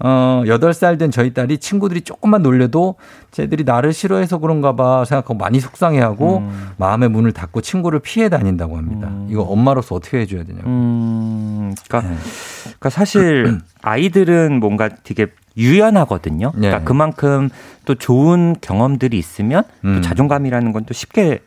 어, 0.00 0.42
8살 0.46 0.98
된 0.98 1.10
저희 1.10 1.34
딸이 1.34 1.58
친구들이 1.58 2.02
조금만 2.02 2.42
놀려도 2.42 2.96
쟤들이 3.30 3.64
나를 3.64 3.92
싫어해서 3.92 4.38
그런가 4.38 4.76
봐 4.76 5.04
생각하고 5.04 5.34
많이 5.34 5.60
속상해하고 5.60 6.38
음. 6.38 6.68
마음의 6.76 7.08
문을 7.10 7.32
닫고 7.32 7.60
친구를 7.60 8.00
피해 8.00 8.28
다닌다고 8.28 8.76
합니다. 8.76 9.08
음. 9.08 9.26
이거 9.30 9.42
엄마로서 9.42 9.94
어떻게 9.96 10.20
해줘야 10.20 10.44
되냐고. 10.44 10.68
음. 10.68 11.74
그러니까, 11.88 12.08
네. 12.10 12.16
그러니까 12.64 12.90
사실 12.90 13.60
아이들은 13.82 14.60
뭔가 14.60 14.88
되게 14.88 15.26
유연하거든요. 15.56 16.52
그러니까 16.52 16.78
네. 16.78 16.84
그만큼 16.84 17.48
또 17.84 17.94
좋은 17.94 18.56
경험들이 18.60 19.18
있으면 19.18 19.62
또 19.82 19.88
음. 19.88 20.02
자존감이라는 20.02 20.72
건 20.72 20.84
또 20.86 20.92
쉽게 20.92 21.40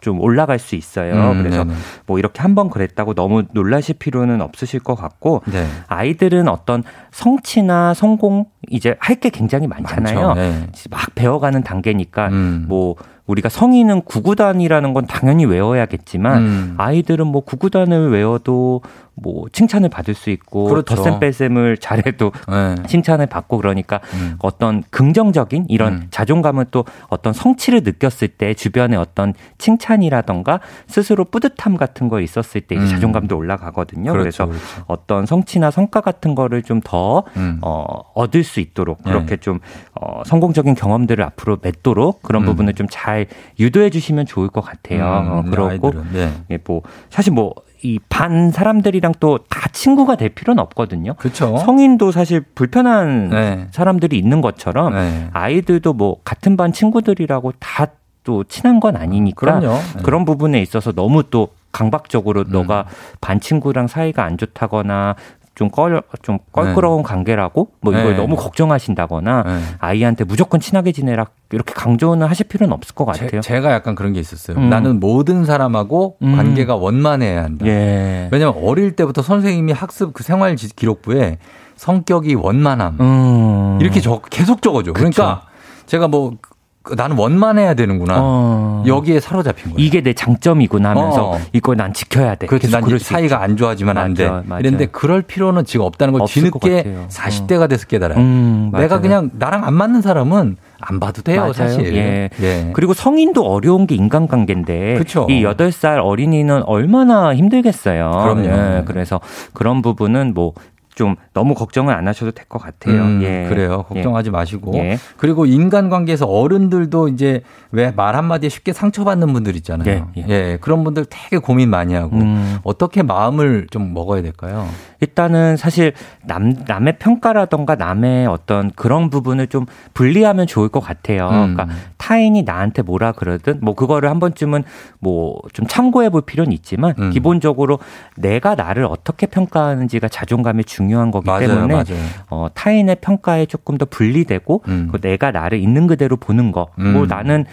좀 0.00 0.20
올라갈 0.20 0.58
수 0.58 0.74
있어요. 0.76 1.12
음, 1.32 1.38
그래서 1.42 1.64
네네. 1.64 1.76
뭐 2.06 2.18
이렇게 2.18 2.40
한 2.42 2.54
번 2.54 2.70
그랬다고 2.70 3.14
너무 3.14 3.42
놀라실 3.52 3.96
필요는 3.98 4.40
없으실 4.40 4.80
것 4.80 4.94
같고 4.94 5.42
네. 5.46 5.66
아이들은 5.88 6.48
어떤 6.48 6.82
성취나 7.10 7.94
성공 7.94 8.46
이제 8.70 8.96
할 9.00 9.18
게 9.18 9.30
굉장히 9.30 9.66
많잖아요. 9.66 10.34
네. 10.34 10.66
막 10.90 11.00
배워가는 11.16 11.62
단계니까 11.64 12.28
음. 12.28 12.66
뭐 12.68 12.94
우리가 13.28 13.48
성인은 13.48 14.02
구구단이라는 14.02 14.92
건 14.94 15.06
당연히 15.06 15.44
외워야겠지만 15.44 16.42
음. 16.42 16.74
아이들은 16.78 17.26
뭐 17.26 17.42
구구단을 17.42 18.10
외워도 18.10 18.82
뭐 19.20 19.46
칭찬을 19.52 19.88
받을 19.88 20.14
수 20.14 20.30
있고 20.30 20.64
그렇죠. 20.64 20.94
덧셈 20.94 21.20
뺄셈을 21.20 21.78
잘해도 21.78 22.32
네. 22.48 22.74
칭찬을 22.86 23.26
받고 23.26 23.56
그러니까 23.58 24.00
음. 24.14 24.36
어떤 24.40 24.82
긍정적인 24.90 25.66
이런 25.68 25.92
음. 25.94 26.06
자존감은 26.10 26.66
또 26.70 26.84
어떤 27.08 27.32
성취를 27.32 27.82
느꼈을 27.82 28.28
때 28.28 28.54
주변에 28.54 28.96
어떤 28.96 29.34
칭찬이라던가 29.58 30.60
스스로 30.86 31.24
뿌듯함 31.24 31.76
같은 31.76 32.08
거 32.08 32.20
있었을 32.20 32.60
때 32.62 32.76
음. 32.76 32.86
자존감도 32.86 33.36
올라가거든요. 33.36 34.12
그렇죠, 34.12 34.46
그래서 34.46 34.46
그렇죠. 34.46 34.84
어떤 34.86 35.26
성취나 35.26 35.70
성과 35.70 36.00
같은 36.00 36.34
거를 36.34 36.62
좀더 36.62 37.24
음. 37.36 37.58
어, 37.62 37.84
얻을 38.14 38.44
수 38.44 38.60
있도록 38.60 39.02
네. 39.04 39.12
그렇게 39.12 39.36
좀 39.36 39.58
어, 39.94 40.22
성공적인 40.24 40.74
경험들을 40.74 41.24
앞으로 41.24 41.58
맺도록 41.62 42.22
그런 42.22 42.42
음. 42.42 42.46
부분을 42.46 42.74
좀잘 42.74 43.17
유도해 43.58 43.90
주시면 43.90 44.26
좋을 44.26 44.48
것 44.48 44.60
같아요. 44.60 45.02
음, 45.02 45.30
어, 45.30 45.42
그렇고 45.50 45.92
네. 46.12 46.32
예, 46.50 46.58
뭐 46.64 46.82
사실 47.10 47.32
뭐 47.32 47.54
이 47.84 48.00
반 48.08 48.50
사람들이랑 48.50 49.14
또 49.20 49.38
다 49.48 49.68
친구가 49.68 50.16
될 50.16 50.30
필요는 50.30 50.60
없거든요. 50.64 51.14
그렇죠. 51.14 51.56
성인도 51.58 52.10
사실 52.10 52.40
불편한 52.40 53.28
네. 53.30 53.68
사람들이 53.70 54.18
있는 54.18 54.40
것처럼 54.40 54.94
네. 54.94 55.28
아이들도 55.32 55.92
뭐 55.92 56.16
같은 56.24 56.56
반 56.56 56.72
친구들이라고 56.72 57.52
다 57.60 57.86
또 58.24 58.44
친한 58.44 58.78
건 58.78 58.94
아니니까 58.94 59.58
네. 59.60 59.68
그런 60.02 60.26
부분에 60.26 60.60
있어서 60.60 60.92
너무 60.92 61.22
또 61.30 61.48
강박적으로 61.72 62.42
음. 62.42 62.52
너가 62.52 62.84
반 63.22 63.40
친구랑 63.40 63.86
사이가 63.86 64.22
안 64.22 64.36
좋다거나 64.36 65.14
좀 65.58 65.70
껄, 65.70 66.00
좀 66.22 66.38
껄끄러운 66.52 66.98
네. 66.98 67.02
관계라고 67.02 67.70
뭐 67.80 67.92
이걸 67.92 68.12
네. 68.12 68.16
너무 68.16 68.36
걱정하신다거나 68.36 69.42
네. 69.42 69.60
아이한테 69.80 70.22
무조건 70.22 70.60
친하게 70.60 70.92
지내라 70.92 71.26
이렇게 71.50 71.74
강조는 71.74 72.28
하실 72.28 72.46
필요는 72.46 72.72
없을 72.72 72.94
것 72.94 73.04
같아요. 73.06 73.40
제, 73.40 73.60
가 73.60 73.72
약간 73.72 73.96
그런 73.96 74.12
게 74.12 74.20
있었어요. 74.20 74.56
음. 74.56 74.70
나는 74.70 75.00
모든 75.00 75.44
사람하고 75.44 76.18
음. 76.22 76.36
관계가 76.36 76.76
원만해야 76.76 77.42
한다. 77.42 77.66
예. 77.66 78.28
왜냐면 78.30 78.54
어릴 78.62 78.94
때부터 78.94 79.22
선생님이 79.22 79.72
학습 79.72 80.14
그 80.14 80.22
생활 80.22 80.54
기록부에 80.54 81.38
성격이 81.74 82.36
원만함 82.36 82.98
음. 83.00 83.78
이렇게 83.80 84.00
적, 84.00 84.22
계속 84.30 84.62
적어줘. 84.62 84.92
그쵸. 84.92 85.10
그러니까 85.10 85.42
제가 85.86 86.06
뭐그 86.06 86.47
나는 86.96 87.16
원만해야 87.16 87.74
되는구나. 87.74 88.14
어. 88.18 88.84
여기에 88.86 89.20
사로잡힌 89.20 89.72
거예요. 89.72 89.76
이게 89.78 90.00
내 90.00 90.12
장점이구나 90.12 90.90
하면서 90.90 91.30
어. 91.30 91.38
이걸 91.52 91.76
난 91.76 91.92
지켜야 91.92 92.34
돼. 92.34 92.46
그렇지. 92.46 92.70
난 92.70 92.82
사이가 92.98 93.42
안 93.42 93.56
좋아지면 93.56 93.94
맞아, 93.94 94.04
안 94.04 94.14
돼. 94.14 94.28
맞아. 94.28 94.60
이랬는데 94.60 94.86
그럴 94.86 95.22
필요는 95.22 95.64
지금 95.64 95.86
없다는 95.86 96.18
걸 96.18 96.26
뒤늦게 96.28 96.96
40대가 97.08 97.62
어. 97.62 97.68
돼서 97.68 97.86
깨달아요. 97.86 98.18
음, 98.18 98.70
내가 98.72 99.00
그냥 99.00 99.30
나랑 99.34 99.64
안 99.64 99.74
맞는 99.74 100.02
사람은 100.02 100.56
안 100.80 101.00
봐도 101.00 101.22
돼요, 101.22 101.40
맞아요. 101.40 101.52
사실. 101.52 101.94
예. 101.96 102.30
예. 102.40 102.70
그리고 102.72 102.94
성인도 102.94 103.42
어려운 103.42 103.86
게 103.86 103.94
인간관계인데 103.96 104.94
그쵸. 104.98 105.26
이 105.28 105.42
8살 105.42 106.04
어린이는 106.04 106.62
얼마나 106.64 107.34
힘들겠어요. 107.34 108.10
그럼요. 108.10 108.44
예. 108.44 108.82
그래서 108.86 109.20
그런 109.52 109.82
부분은 109.82 110.34
뭐 110.34 110.52
좀 110.98 111.14
너무 111.32 111.54
걱정을 111.54 111.94
안 111.94 112.08
하셔도 112.08 112.32
될 112.32 112.44
것 112.48 112.60
같아요. 112.60 113.02
음, 113.02 113.20
예. 113.22 113.46
그래요. 113.48 113.84
걱정하지 113.88 114.28
예. 114.28 114.30
마시고. 114.32 114.72
예. 114.74 114.98
그리고 115.16 115.46
인간관계에서 115.46 116.26
어른들도 116.26 117.08
이제 117.08 117.42
왜 117.70 117.92
말 117.94 118.16
한마디에 118.16 118.48
쉽게 118.48 118.72
상처받는 118.72 119.32
분들 119.32 119.54
있잖아요. 119.56 120.08
예, 120.16 120.22
예. 120.22 120.24
예. 120.28 120.58
그런 120.60 120.82
분들 120.84 121.04
되게 121.10 121.38
고민 121.38 121.68
많이 121.70 121.94
하고 121.94 122.16
음. 122.16 122.58
어떻게 122.64 123.02
마음을 123.02 123.66
좀 123.70 123.92
먹어야 123.94 124.22
될까요? 124.22 124.66
일단은 125.00 125.56
사실 125.56 125.92
남, 126.24 126.54
남의 126.66 126.98
평가라던가 126.98 127.74
남의 127.76 128.26
어떤 128.26 128.70
그런 128.72 129.10
부분을 129.10 129.46
좀 129.46 129.66
분리하면 129.94 130.46
좋을 130.46 130.68
것 130.68 130.80
같아요. 130.80 131.28
음. 131.28 131.54
그러니까 131.54 131.68
타인이 132.08 132.42
나한테 132.42 132.82
뭐라 132.82 133.12
그러든 133.12 133.58
뭐 133.60 133.74
그거를 133.74 134.08
한 134.08 134.18
번쯤은 134.18 134.64
뭐 135.00 135.38
좀 135.52 135.66
참고해 135.66 136.10
볼 136.10 136.22
필요는 136.22 136.52
있지만 136.52 136.94
음. 136.98 137.10
기본적으로 137.10 137.78
내가 138.16 138.54
나를 138.54 138.84
어떻게 138.84 139.26
평가하는지가 139.26 140.08
자존감이 140.08 140.64
중요한 140.64 141.10
거기 141.10 141.26
맞아요, 141.26 141.48
때문에 141.48 141.74
맞아요. 141.74 141.98
어, 142.30 142.46
타인의 142.54 142.96
평가에 143.00 143.46
조금 143.46 143.76
더 143.78 143.84
분리되고 143.84 144.62
음. 144.68 144.92
내가 145.00 145.30
나를 145.30 145.58
있는 145.58 145.86
그대로 145.86 146.16
보는 146.16 146.52
거. 146.52 146.68
뭐 146.76 147.02
음. 147.02 147.06
나는 147.08 147.44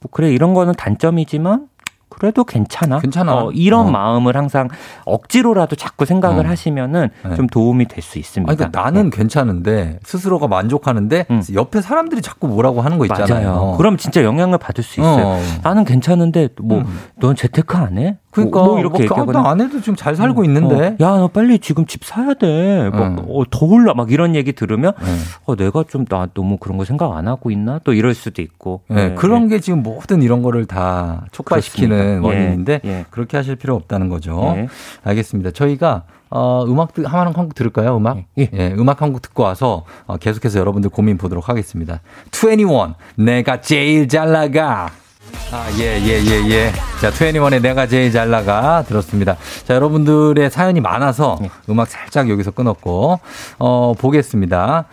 뭐 0.00 0.10
그래 0.12 0.30
이런 0.32 0.54
거는 0.54 0.74
단점이지만 0.74 1.66
그래도 2.18 2.44
괜찮아. 2.44 2.98
괜찮아. 2.98 3.34
어, 3.34 3.50
이런 3.52 3.86
어. 3.86 3.90
마음을 3.90 4.36
항상 4.36 4.68
억지로라도 5.04 5.76
자꾸 5.76 6.04
생각을 6.04 6.46
어. 6.46 6.48
하시면은 6.48 7.08
네. 7.24 7.34
좀 7.36 7.46
도움이 7.46 7.86
될 7.86 8.02
수 8.02 8.18
있습니다. 8.18 8.50
아니, 8.50 8.56
그러니까 8.56 8.80
나는 8.82 9.10
네. 9.10 9.16
괜찮은데 9.16 9.98
스스로가 10.04 10.46
만족하는데 10.48 11.26
음. 11.30 11.42
옆에 11.54 11.80
사람들이 11.80 12.22
자꾸 12.22 12.48
뭐라고 12.48 12.80
하는 12.80 12.96
거 12.98 13.04
있잖아요. 13.06 13.52
맞아요. 13.52 13.74
그럼 13.76 13.96
진짜 13.96 14.22
영향을 14.24 14.58
받을 14.58 14.82
수 14.84 15.00
있어요. 15.00 15.26
어. 15.26 15.40
나는 15.62 15.84
괜찮은데 15.84 16.48
뭐넌 16.60 16.86
음. 17.22 17.34
재테크 17.36 17.76
안 17.76 17.98
해? 17.98 18.16
그러니까 18.38 18.58
뭐, 18.60 18.68
뭐 18.68 18.78
이렇게 18.80 18.92
뭐, 18.98 19.02
얘기하거나 19.02 19.48
안 19.50 19.60
해도 19.60 19.80
지금 19.80 19.94
잘 19.96 20.16
살고 20.16 20.40
어, 20.40 20.44
있는데. 20.44 20.74
어, 20.74 20.96
야, 21.00 21.16
너 21.18 21.28
빨리 21.28 21.58
지금 21.58 21.86
집 21.86 22.04
사야 22.04 22.34
돼. 22.34 22.90
뭐, 22.90 23.00
어. 23.06 23.40
어, 23.40 23.44
더 23.50 23.66
올라 23.66 23.94
막 23.94 24.10
이런 24.10 24.34
얘기 24.34 24.52
들으면 24.52 24.92
네. 25.00 25.06
어, 25.46 25.54
내가 25.56 25.84
좀 25.84 26.06
나 26.08 26.26
너무 26.32 26.56
그런 26.56 26.78
거 26.78 26.84
생각 26.84 27.12
안 27.16 27.28
하고 27.28 27.50
있나? 27.50 27.80
또 27.84 27.92
이럴 27.92 28.14
수도 28.14 28.40
있고. 28.42 28.82
네, 28.88 29.08
네. 29.10 29.14
그런 29.14 29.48
게 29.48 29.60
지금 29.60 29.82
모든 29.82 30.22
이런 30.22 30.42
거를 30.42 30.64
다 30.66 31.26
촉발시키는 31.32 31.96
그렇습니다. 32.20 32.26
원인인데 32.28 32.80
예. 32.84 33.04
그렇게 33.10 33.36
하실 33.36 33.56
필요 33.56 33.74
없다는 33.74 34.08
거죠. 34.08 34.54
예. 34.56 34.68
알겠습니다. 35.04 35.50
저희가 35.50 36.04
어, 36.30 36.64
음악 36.68 36.92
하나한 36.96 37.32
곡 37.32 37.54
들을까요? 37.54 37.96
음악? 37.96 38.18
예. 38.38 38.48
예 38.52 38.74
음악 38.78 39.02
한 39.02 39.12
곡 39.12 39.22
듣고 39.22 39.42
와서 39.42 39.84
어, 40.06 40.16
계속해서 40.18 40.58
여러분들 40.58 40.90
고민 40.90 41.16
보도록 41.18 41.48
하겠습니다. 41.48 42.00
21 42.32 42.94
내가 43.16 43.60
제일 43.60 44.06
잘 44.08 44.32
나가. 44.32 44.90
아, 45.52 45.66
예, 45.78 45.98
예, 46.00 46.22
예, 46.24 46.50
예. 46.50 46.72
자, 47.00 47.10
21의 47.10 47.62
내가 47.62 47.86
제일 47.86 48.12
잘 48.12 48.30
나가 48.30 48.82
들었습니다. 48.82 49.36
자, 49.64 49.74
여러분들의 49.74 50.50
사연이 50.50 50.80
많아서 50.80 51.38
예. 51.42 51.50
음악 51.70 51.88
살짝 51.88 52.28
여기서 52.28 52.50
끊었고, 52.50 53.18
어, 53.58 53.94
보겠습니다. 53.98 54.84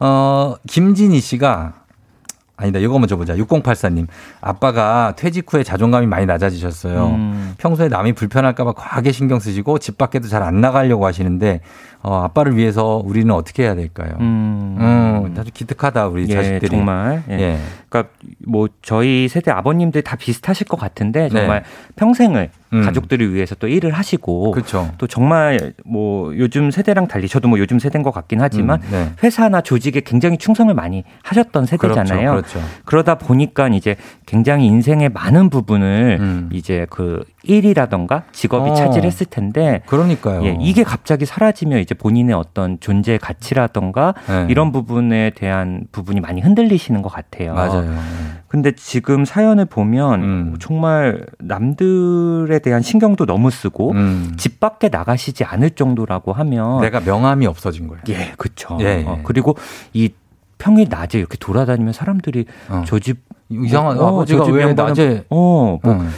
어, 0.00 0.54
김진희 0.66 1.20
씨가 1.20 1.74
아니다. 2.60 2.80
이거 2.80 2.98
먼저 2.98 3.16
보자. 3.16 3.34
6084님. 3.36 4.08
아빠가 4.40 5.14
퇴직 5.16 5.52
후에 5.52 5.62
자존감이 5.62 6.08
많이 6.08 6.26
낮아지셨어요. 6.26 7.06
음. 7.06 7.54
평소에 7.58 7.86
남이 7.88 8.14
불편할까봐 8.14 8.72
과하게 8.72 9.12
신경 9.12 9.38
쓰시고 9.38 9.78
집 9.78 9.96
밖에도 9.96 10.26
잘 10.26 10.42
안 10.42 10.60
나가려고 10.60 11.06
하시는데 11.06 11.60
어, 12.02 12.22
아빠를 12.24 12.56
위해서 12.56 13.00
우리는 13.04 13.32
어떻게 13.32 13.62
해야 13.62 13.74
될까요? 13.76 14.10
음, 14.20 14.76
음 14.80 15.07
아주 15.38 15.50
기특하다 15.52 16.08
우리 16.08 16.28
예, 16.28 16.34
자식들이 16.34 16.70
정말. 16.70 17.22
예. 17.30 17.34
예. 17.34 17.58
그러니까 17.88 18.12
뭐 18.46 18.68
저희 18.82 19.28
세대 19.28 19.50
아버님들 19.50 20.02
다 20.02 20.16
비슷하실 20.16 20.66
것 20.66 20.78
같은데 20.78 21.28
정말 21.28 21.62
네. 21.62 21.68
평생을 21.96 22.50
음. 22.72 22.82
가족들을 22.82 23.32
위해서 23.32 23.54
또 23.54 23.68
일을 23.68 23.92
하시고 23.92 24.50
그쵸. 24.52 24.90
또 24.98 25.06
정말 25.06 25.72
뭐 25.84 26.36
요즘 26.36 26.70
세대랑 26.70 27.08
달리 27.08 27.28
저도 27.28 27.48
뭐 27.48 27.58
요즘 27.58 27.78
세대인 27.78 28.02
것 28.02 28.10
같긴 28.10 28.40
하지만 28.40 28.80
음, 28.82 28.88
네. 28.90 29.12
회사나 29.22 29.60
조직에 29.60 30.00
굉장히 30.00 30.38
충성을 30.38 30.72
많이 30.74 31.04
하셨던 31.22 31.66
세대잖아요. 31.66 32.30
그렇죠, 32.30 32.58
그렇죠. 32.58 32.68
그러다 32.84 33.14
보니까 33.16 33.68
이제 33.68 33.96
굉장히 34.26 34.66
인생의 34.66 35.10
많은 35.10 35.50
부분을 35.50 36.18
음. 36.20 36.48
이제 36.52 36.86
그 36.90 37.24
일이라던가 37.44 38.24
직업이 38.32 38.70
어. 38.70 38.74
차지했을 38.74 39.26
텐데 39.26 39.82
그러니까요. 39.86 40.44
예, 40.44 40.56
이게 40.60 40.82
갑자기 40.84 41.24
사라지면 41.24 41.80
이제 41.80 41.94
본인의 41.94 42.34
어떤 42.34 42.78
존재 42.80 43.18
가치라던가 43.18 44.14
네. 44.26 44.46
이런 44.50 44.72
부분에 44.72 45.30
대한 45.30 45.84
부분이 45.92 46.20
많이 46.20 46.40
흔들리시는 46.40 47.02
것 47.02 47.10
같아요. 47.10 47.54
맞아요. 47.54 47.96
근데 48.48 48.72
지금 48.72 49.26
사연을 49.26 49.66
보면 49.66 50.22
음. 50.22 50.56
정말 50.58 51.26
남들에 51.38 52.58
대한 52.60 52.80
신경도 52.80 53.26
너무 53.26 53.50
쓰고 53.50 53.92
음. 53.92 54.32
집 54.38 54.58
밖에 54.58 54.88
나가시지 54.88 55.44
않을 55.44 55.70
정도라고 55.70 56.32
하면 56.32 56.80
내가 56.80 57.00
명함이 57.00 57.46
없어진 57.46 57.88
거예요. 57.88 58.02
예, 58.08 58.32
그렇죠. 58.38 58.78
예, 58.80 59.00
예. 59.00 59.04
어, 59.06 59.20
그리고 59.22 59.54
이 59.92 60.10
평일 60.56 60.88
낮에 60.88 61.18
이렇게 61.18 61.36
돌아다니면 61.38 61.92
사람들이 61.92 62.46
어. 62.70 62.82
저집 62.86 63.18
이상한 63.50 63.98
어, 63.98 64.08
아버지가 64.08 64.44
왜 64.46 64.72
낮에 64.72 65.24
어뭐 65.28 65.80
어. 65.82 66.08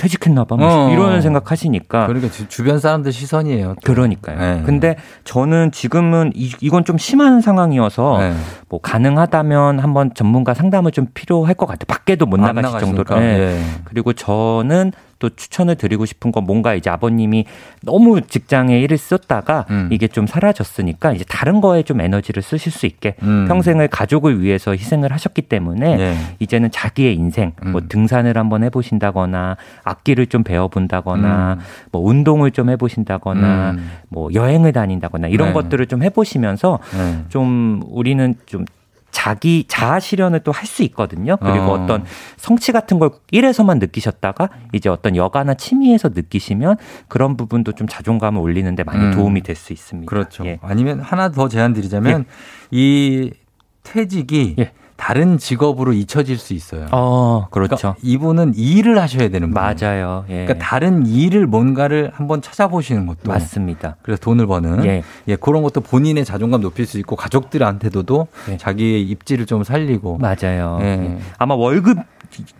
퇴직했나 0.00 0.44
봐. 0.44 0.56
뭐 0.56 0.66
어. 0.66 0.90
이런 0.90 1.20
생각 1.20 1.50
하시니까. 1.50 2.06
그러니까 2.06 2.32
주변 2.48 2.78
사람들 2.78 3.12
시선이에요. 3.12 3.74
또. 3.84 3.92
그러니까요. 3.92 4.38
네. 4.38 4.62
근데 4.64 4.96
저는 5.24 5.72
지금은 5.72 6.32
이, 6.34 6.52
이건 6.60 6.86
좀 6.86 6.96
심한 6.96 7.42
상황이어서 7.42 8.16
네. 8.18 8.32
뭐 8.70 8.80
가능하다면 8.80 9.78
한번 9.78 10.14
전문가 10.14 10.54
상담을 10.54 10.92
좀 10.92 11.08
필요할 11.12 11.54
것 11.54 11.66
같아요. 11.66 11.84
밖에도 11.86 12.24
못 12.24 12.38
나가실 12.40 12.80
정도로. 12.80 13.20
네. 13.20 13.36
네. 13.36 13.64
그리고 13.84 14.14
저는 14.14 14.92
또 15.20 15.28
추천을 15.28 15.76
드리고 15.76 16.06
싶은 16.06 16.32
건 16.32 16.44
뭔가 16.44 16.74
이제 16.74 16.90
아버님이 16.90 17.44
너무 17.82 18.20
직장에 18.22 18.80
일을 18.80 18.98
썼다가 18.98 19.66
음. 19.70 19.88
이게 19.92 20.08
좀 20.08 20.26
사라졌으니까 20.26 21.12
이제 21.12 21.24
다른 21.28 21.60
거에 21.60 21.84
좀 21.84 22.00
에너지를 22.00 22.42
쓰실 22.42 22.72
수 22.72 22.86
있게 22.86 23.14
음. 23.22 23.44
평생을 23.46 23.86
가족을 23.88 24.42
위해서 24.42 24.72
희생을 24.72 25.12
하셨기 25.12 25.42
때문에 25.42 25.96
네. 25.96 26.16
이제는 26.40 26.70
자기의 26.72 27.14
인생 27.14 27.52
뭐 27.62 27.68
음. 27.68 27.72
뭐 27.72 27.82
등산을 27.88 28.36
한번 28.36 28.64
해보신다거나 28.64 29.56
악기를 29.84 30.26
좀 30.26 30.42
배워본다거나 30.42 31.52
음. 31.58 31.64
뭐 31.92 32.02
운동을 32.02 32.50
좀 32.50 32.70
해보신다거나 32.70 33.70
음. 33.72 33.90
뭐 34.08 34.30
여행을 34.32 34.72
다닌다거나 34.72 35.28
이런 35.28 35.48
네. 35.48 35.52
것들을 35.52 35.86
좀 35.86 36.02
해보시면서 36.02 36.78
네. 36.92 37.24
좀 37.28 37.82
우리는 37.86 38.34
좀 38.46 38.64
자기 39.10 39.64
자아 39.68 39.98
실현을 40.00 40.40
또 40.40 40.52
할 40.52 40.66
수 40.66 40.82
있거든요. 40.84 41.36
그리고 41.38 41.72
어. 41.72 41.86
떤 41.86 42.04
성취 42.36 42.70
같은 42.72 42.98
걸 42.98 43.10
일에서만 43.32 43.78
느끼셨다가 43.78 44.50
이제 44.72 44.88
어떤 44.88 45.16
여가나 45.16 45.54
취미에서 45.54 46.10
느끼시면 46.14 46.76
그런 47.08 47.36
부분도 47.36 47.72
좀 47.72 47.86
자존감을 47.88 48.40
올리는데 48.40 48.84
많이 48.84 49.04
음. 49.06 49.10
도움이 49.12 49.42
될 49.42 49.56
수 49.56 49.72
있습니다. 49.72 50.08
그렇죠. 50.08 50.44
예. 50.46 50.58
아니면 50.62 51.00
하나 51.00 51.30
더 51.30 51.48
제안 51.48 51.72
드리자면 51.72 52.24
예. 52.72 52.76
이 52.78 53.30
퇴직이 53.82 54.54
예. 54.58 54.72
다른 55.00 55.38
직업으로 55.38 55.94
잊혀질 55.94 56.36
수 56.36 56.52
있어요. 56.52 56.86
어, 56.92 57.46
그렇죠. 57.50 57.74
그러니까 57.76 57.96
이분은 58.02 58.52
일을 58.54 59.00
하셔야 59.00 59.30
되는 59.30 59.50
분이에요. 59.50 59.74
맞아요. 59.80 60.24
예. 60.28 60.44
그러니까 60.44 60.58
다른 60.58 61.06
일을 61.06 61.46
뭔가를 61.46 62.10
한번 62.12 62.42
찾아보시는 62.42 63.06
것도 63.06 63.30
맞습니다. 63.32 63.96
그래서 64.02 64.20
돈을 64.20 64.46
버는 64.46 64.84
예. 64.84 65.02
예 65.26 65.36
그런 65.36 65.62
것도 65.62 65.80
본인의 65.80 66.26
자존감 66.26 66.60
높일 66.60 66.84
수 66.84 66.98
있고 66.98 67.16
가족들한테도 67.16 68.28
예. 68.50 68.56
자기의 68.58 69.02
입지를 69.04 69.46
좀 69.46 69.64
살리고 69.64 70.18
맞아요. 70.18 70.78
예. 70.82 70.86
예. 70.86 71.18
아마 71.38 71.54
월급 71.54 71.96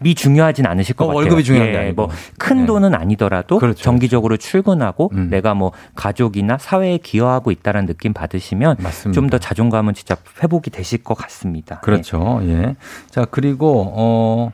이 0.04 0.14
중요하진 0.14 0.66
않으실 0.66 0.96
것 0.96 1.04
어, 1.04 1.08
같아요. 1.08 1.18
월급이 1.18 1.44
중요한 1.44 1.72
게 1.72 1.78
예, 1.78 1.92
뭐큰 1.92 2.60
네. 2.60 2.66
돈은 2.66 2.94
아니더라도 2.94 3.58
그렇죠, 3.58 3.82
정기적으로 3.82 4.32
그렇죠. 4.32 4.48
출근하고 4.48 5.10
음. 5.12 5.28
내가 5.30 5.54
뭐 5.54 5.72
가족이나 5.94 6.58
사회에 6.58 6.98
기여하고 6.98 7.50
있다는 7.50 7.86
느낌 7.86 8.12
받으시면 8.12 8.78
좀 9.14 9.30
더 9.30 9.38
자존감은 9.38 9.94
진짜 9.94 10.16
회복이 10.42 10.70
되실 10.70 11.04
것 11.04 11.14
같습니다. 11.14 11.78
그렇죠. 11.80 12.29
예. 12.42 12.48
예. 12.48 12.76
자 13.10 13.26
그리고 13.30 13.92
어 13.94 14.52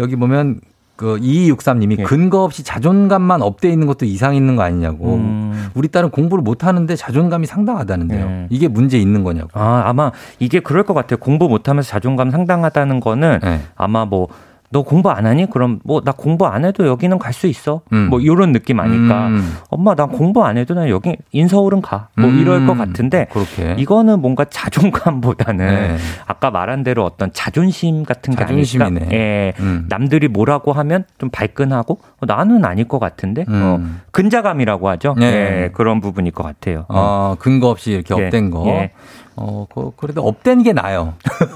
여기 0.00 0.16
보면 0.16 0.60
그 0.96 1.18
2263님이 1.18 1.98
예. 1.98 2.02
근거 2.04 2.44
없이 2.44 2.62
자존감만 2.62 3.42
up돼 3.42 3.68
있는 3.68 3.86
것도 3.86 4.06
이상 4.06 4.36
있는 4.36 4.54
거 4.56 4.62
아니냐고. 4.62 5.14
음. 5.14 5.70
우리 5.74 5.88
딸은 5.88 6.10
공부를 6.10 6.42
못 6.42 6.64
하는데 6.64 6.94
자존감이 6.94 7.46
상당하다는데요. 7.46 8.26
예. 8.26 8.46
이게 8.50 8.68
문제 8.68 8.98
있는 8.98 9.24
거냐고. 9.24 9.48
아, 9.54 9.82
아마 9.86 10.12
이게 10.38 10.60
그럴 10.60 10.84
것 10.84 10.94
같아요. 10.94 11.18
공부 11.18 11.48
못 11.48 11.68
하면서 11.68 11.88
자존감 11.88 12.30
상당하다는 12.30 13.00
거는 13.00 13.40
예. 13.44 13.60
아마 13.74 14.04
뭐 14.04 14.28
너 14.74 14.82
공부 14.82 15.08
안 15.10 15.24
하니? 15.24 15.48
그럼 15.48 15.78
뭐 15.84 16.00
나 16.04 16.10
공부 16.12 16.46
안 16.46 16.64
해도 16.64 16.86
여기는 16.86 17.18
갈 17.20 17.32
수 17.32 17.46
있어. 17.46 17.80
음. 17.92 18.08
뭐 18.10 18.20
이런 18.20 18.52
느낌 18.52 18.80
아니까 18.80 19.28
음. 19.28 19.56
엄마 19.70 19.94
난 19.94 20.08
공부 20.08 20.44
안 20.44 20.56
해도 20.58 20.74
난 20.74 20.88
여기 20.88 21.16
인서울은 21.32 21.80
가. 21.80 22.08
뭐 22.16 22.28
음. 22.28 22.38
이럴 22.40 22.66
것 22.66 22.76
같은데 22.76 23.26
그렇게. 23.32 23.74
이거는 23.78 24.20
뭔가 24.20 24.44
자존감보다는 24.44 25.66
네. 25.66 25.96
아까 26.26 26.50
말한 26.50 26.82
대로 26.82 27.04
어떤 27.04 27.32
자존심 27.32 28.04
같은 28.04 28.34
게 28.34 28.40
자존심이네. 28.40 28.84
아닐까. 28.86 29.14
예. 29.14 29.52
음. 29.60 29.86
남들이 29.88 30.28
뭐라고 30.28 30.72
하면 30.72 31.04
좀 31.18 31.30
발끈하고 31.30 31.98
어, 32.20 32.26
나는 32.26 32.64
아닐 32.64 32.86
것 32.88 32.98
같은데 32.98 33.44
음. 33.48 33.62
어, 33.62 33.80
근자감이라고 34.10 34.88
하죠. 34.90 35.14
네. 35.18 35.26
예. 35.64 35.70
그런 35.72 36.00
부분일 36.00 36.32
것 36.32 36.42
같아요. 36.42 36.84
어, 36.88 37.36
근거 37.38 37.68
없이 37.70 37.92
이렇게 37.92 38.14
예. 38.20 38.26
up된 38.26 38.50
거. 38.50 38.64
예. 38.68 38.90
어, 39.36 39.66
그, 39.72 39.90
그래도 39.96 40.26
up된 40.26 40.62
게 40.62 40.72
나아요. 40.72 41.14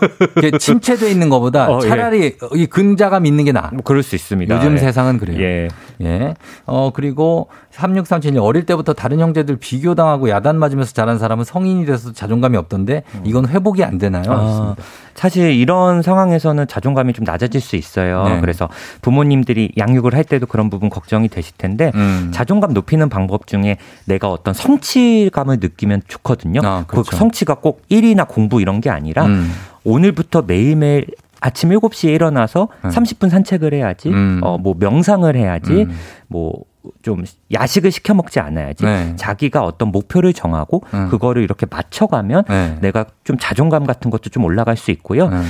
침체돼 0.59 1.11
있는 1.11 1.29
것보다 1.29 1.71
어, 1.71 1.81
예. 1.85 1.89
차라리 1.89 2.23
예. 2.23 2.37
이 2.55 2.67
근자감 2.67 3.27
있는 3.27 3.45
게 3.45 3.53
나아. 3.53 3.71
뭐 3.73 3.83
그럴 3.83 4.03
수 4.03 4.17
있습니다. 4.17 4.57
요즘 4.57 4.75
예. 4.75 4.79
세상은 4.79 5.19
그래요. 5.19 5.41
예. 5.41 5.69
예. 6.03 6.35
어, 6.67 6.91
그리고 6.93 7.49
3637님 7.73 8.43
어릴 8.43 8.67
때부터 8.67 8.93
다른 8.93 9.21
형제들 9.21 9.57
비교당하고 9.57 10.29
야단 10.29 10.59
맞으면서 10.59 10.93
자란 10.93 11.19
사람은 11.19 11.45
성인이 11.45 11.87
돼서 11.87 12.13
자존감이 12.13 12.57
없던데 12.57 13.03
이건 13.25 13.49
회복이 13.49 13.85
안 13.85 13.99
되나요? 13.99 14.25
아, 14.29 14.77
사실 15.15 15.51
이런 15.53 16.03
상황에서는 16.03 16.67
자존감이 16.67 17.13
좀 17.13 17.25
낮아질 17.25 17.61
수 17.61 17.77
있어요. 17.77 18.25
네. 18.25 18.41
그래서 18.41 18.69
부모님들이 19.03 19.73
양육을 19.77 20.15
할 20.15 20.25
때도 20.25 20.47
그런 20.47 20.71
부분 20.71 20.91
걱정이 20.91 21.29
되실 21.29 21.57
텐데 21.57 21.93
음. 21.95 22.31
자존감 22.33 22.73
높이는 22.73 23.09
방법 23.09 23.47
중에 23.47 23.79
내가 24.05 24.29
어떤 24.29 24.55
성취감을 24.55 25.59
느끼면 25.61 26.03
좋거든요. 26.09 26.61
아, 26.65 26.85
그 26.87 26.93
그렇죠. 26.93 27.11
그 27.11 27.17
성취가 27.17 27.57
꼭 27.57 27.83
일이나 27.89 28.25
공부 28.25 28.61
이런 28.61 28.81
게 28.81 28.91
아니라 28.91 29.27
음. 29.27 29.53
오늘부터 29.85 30.43
매일매일 30.43 31.07
아침 31.41 31.71
7시에 31.71 32.15
일어나서 32.15 32.69
음. 32.85 32.91
30분 32.91 33.31
산책을 33.31 33.75
해야지, 33.75 34.09
음. 34.09 34.41
어, 34.43 34.59
뭐 34.59 34.75
명상을 34.79 35.35
해야지, 35.37 35.83
음. 35.83 35.97
뭐좀 36.29 37.25
야식을 37.53 37.91
시켜 37.91 38.15
먹지 38.15 38.41
않아야지. 38.41 38.85
네. 38.85 39.15
자기가 39.17 39.63
어떤 39.63 39.91
목표를 39.91 40.33
정하고 40.33 40.83
음. 40.95 41.09
그거를 41.09 41.43
이렇게 41.43 41.67
맞춰가면 41.69 42.45
네. 42.49 42.79
내가 42.81 43.07
좀 43.25 43.37
자존감 43.39 43.87
같은 43.87 44.11
것도 44.11 44.31
좀 44.31 44.45
올라갈 44.45 44.77
수 44.77 44.91
있고요. 44.91 45.27
음. 45.27 45.43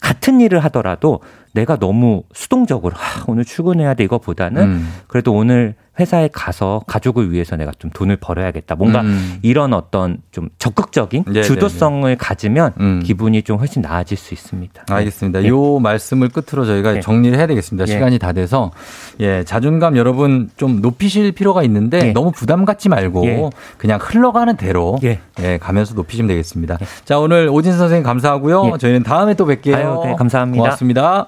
같은 0.00 0.40
일을 0.40 0.60
하더라도 0.64 1.20
내가 1.52 1.76
너무 1.76 2.22
수동적으로 2.32 2.96
아, 2.96 3.24
오늘 3.26 3.44
출근해야 3.44 3.94
돼 3.94 4.04
이거보다는 4.04 4.62
음. 4.62 4.94
그래도 5.08 5.32
오늘 5.32 5.74
회사에 5.98 6.28
가서 6.32 6.82
가족을 6.86 7.30
위해서 7.30 7.56
내가 7.56 7.72
좀 7.78 7.90
돈을 7.90 8.16
벌어야겠다. 8.16 8.74
뭔가 8.74 9.02
음. 9.02 9.38
이런 9.42 9.72
어떤 9.72 10.18
좀 10.32 10.48
적극적인 10.58 11.24
네네네. 11.26 11.46
주도성을 11.46 12.16
가지면 12.16 12.72
음. 12.80 13.02
기분이 13.04 13.42
좀 13.42 13.58
훨씬 13.58 13.82
나아질 13.82 14.16
수 14.16 14.34
있습니다. 14.34 14.84
알겠습니다. 14.90 15.40
네. 15.40 15.48
요 15.48 15.78
말씀을 15.78 16.30
끝으로 16.30 16.66
저희가 16.66 16.94
네. 16.94 17.00
정리를 17.00 17.36
해야 17.38 17.46
되겠습니다. 17.46 17.86
네. 17.86 17.92
시간이 17.92 18.18
다 18.18 18.32
돼서 18.32 18.72
예, 19.20 19.44
자존감 19.44 19.96
여러분 19.96 20.50
좀 20.56 20.80
높이실 20.80 21.32
필요가 21.32 21.62
있는데 21.62 21.98
네. 21.98 22.12
너무 22.12 22.32
부담 22.32 22.64
갖지 22.64 22.88
말고 22.88 23.26
예. 23.26 23.50
그냥 23.78 23.98
흘러가는 24.02 24.56
대로 24.56 24.98
예. 25.04 25.20
예, 25.40 25.58
가면서 25.58 25.94
높이시면 25.94 26.28
되겠습니다. 26.28 26.78
자, 27.04 27.18
오늘 27.18 27.48
오진 27.48 27.72
선생님 27.72 28.04
감사하고요. 28.04 28.78
저희는 28.78 29.02
다음에 29.04 29.34
또 29.34 29.46
뵐게요. 29.46 29.74
아유, 29.74 30.00
네, 30.04 30.14
감사합니다. 30.16 30.62
고맙습니다. 30.62 31.26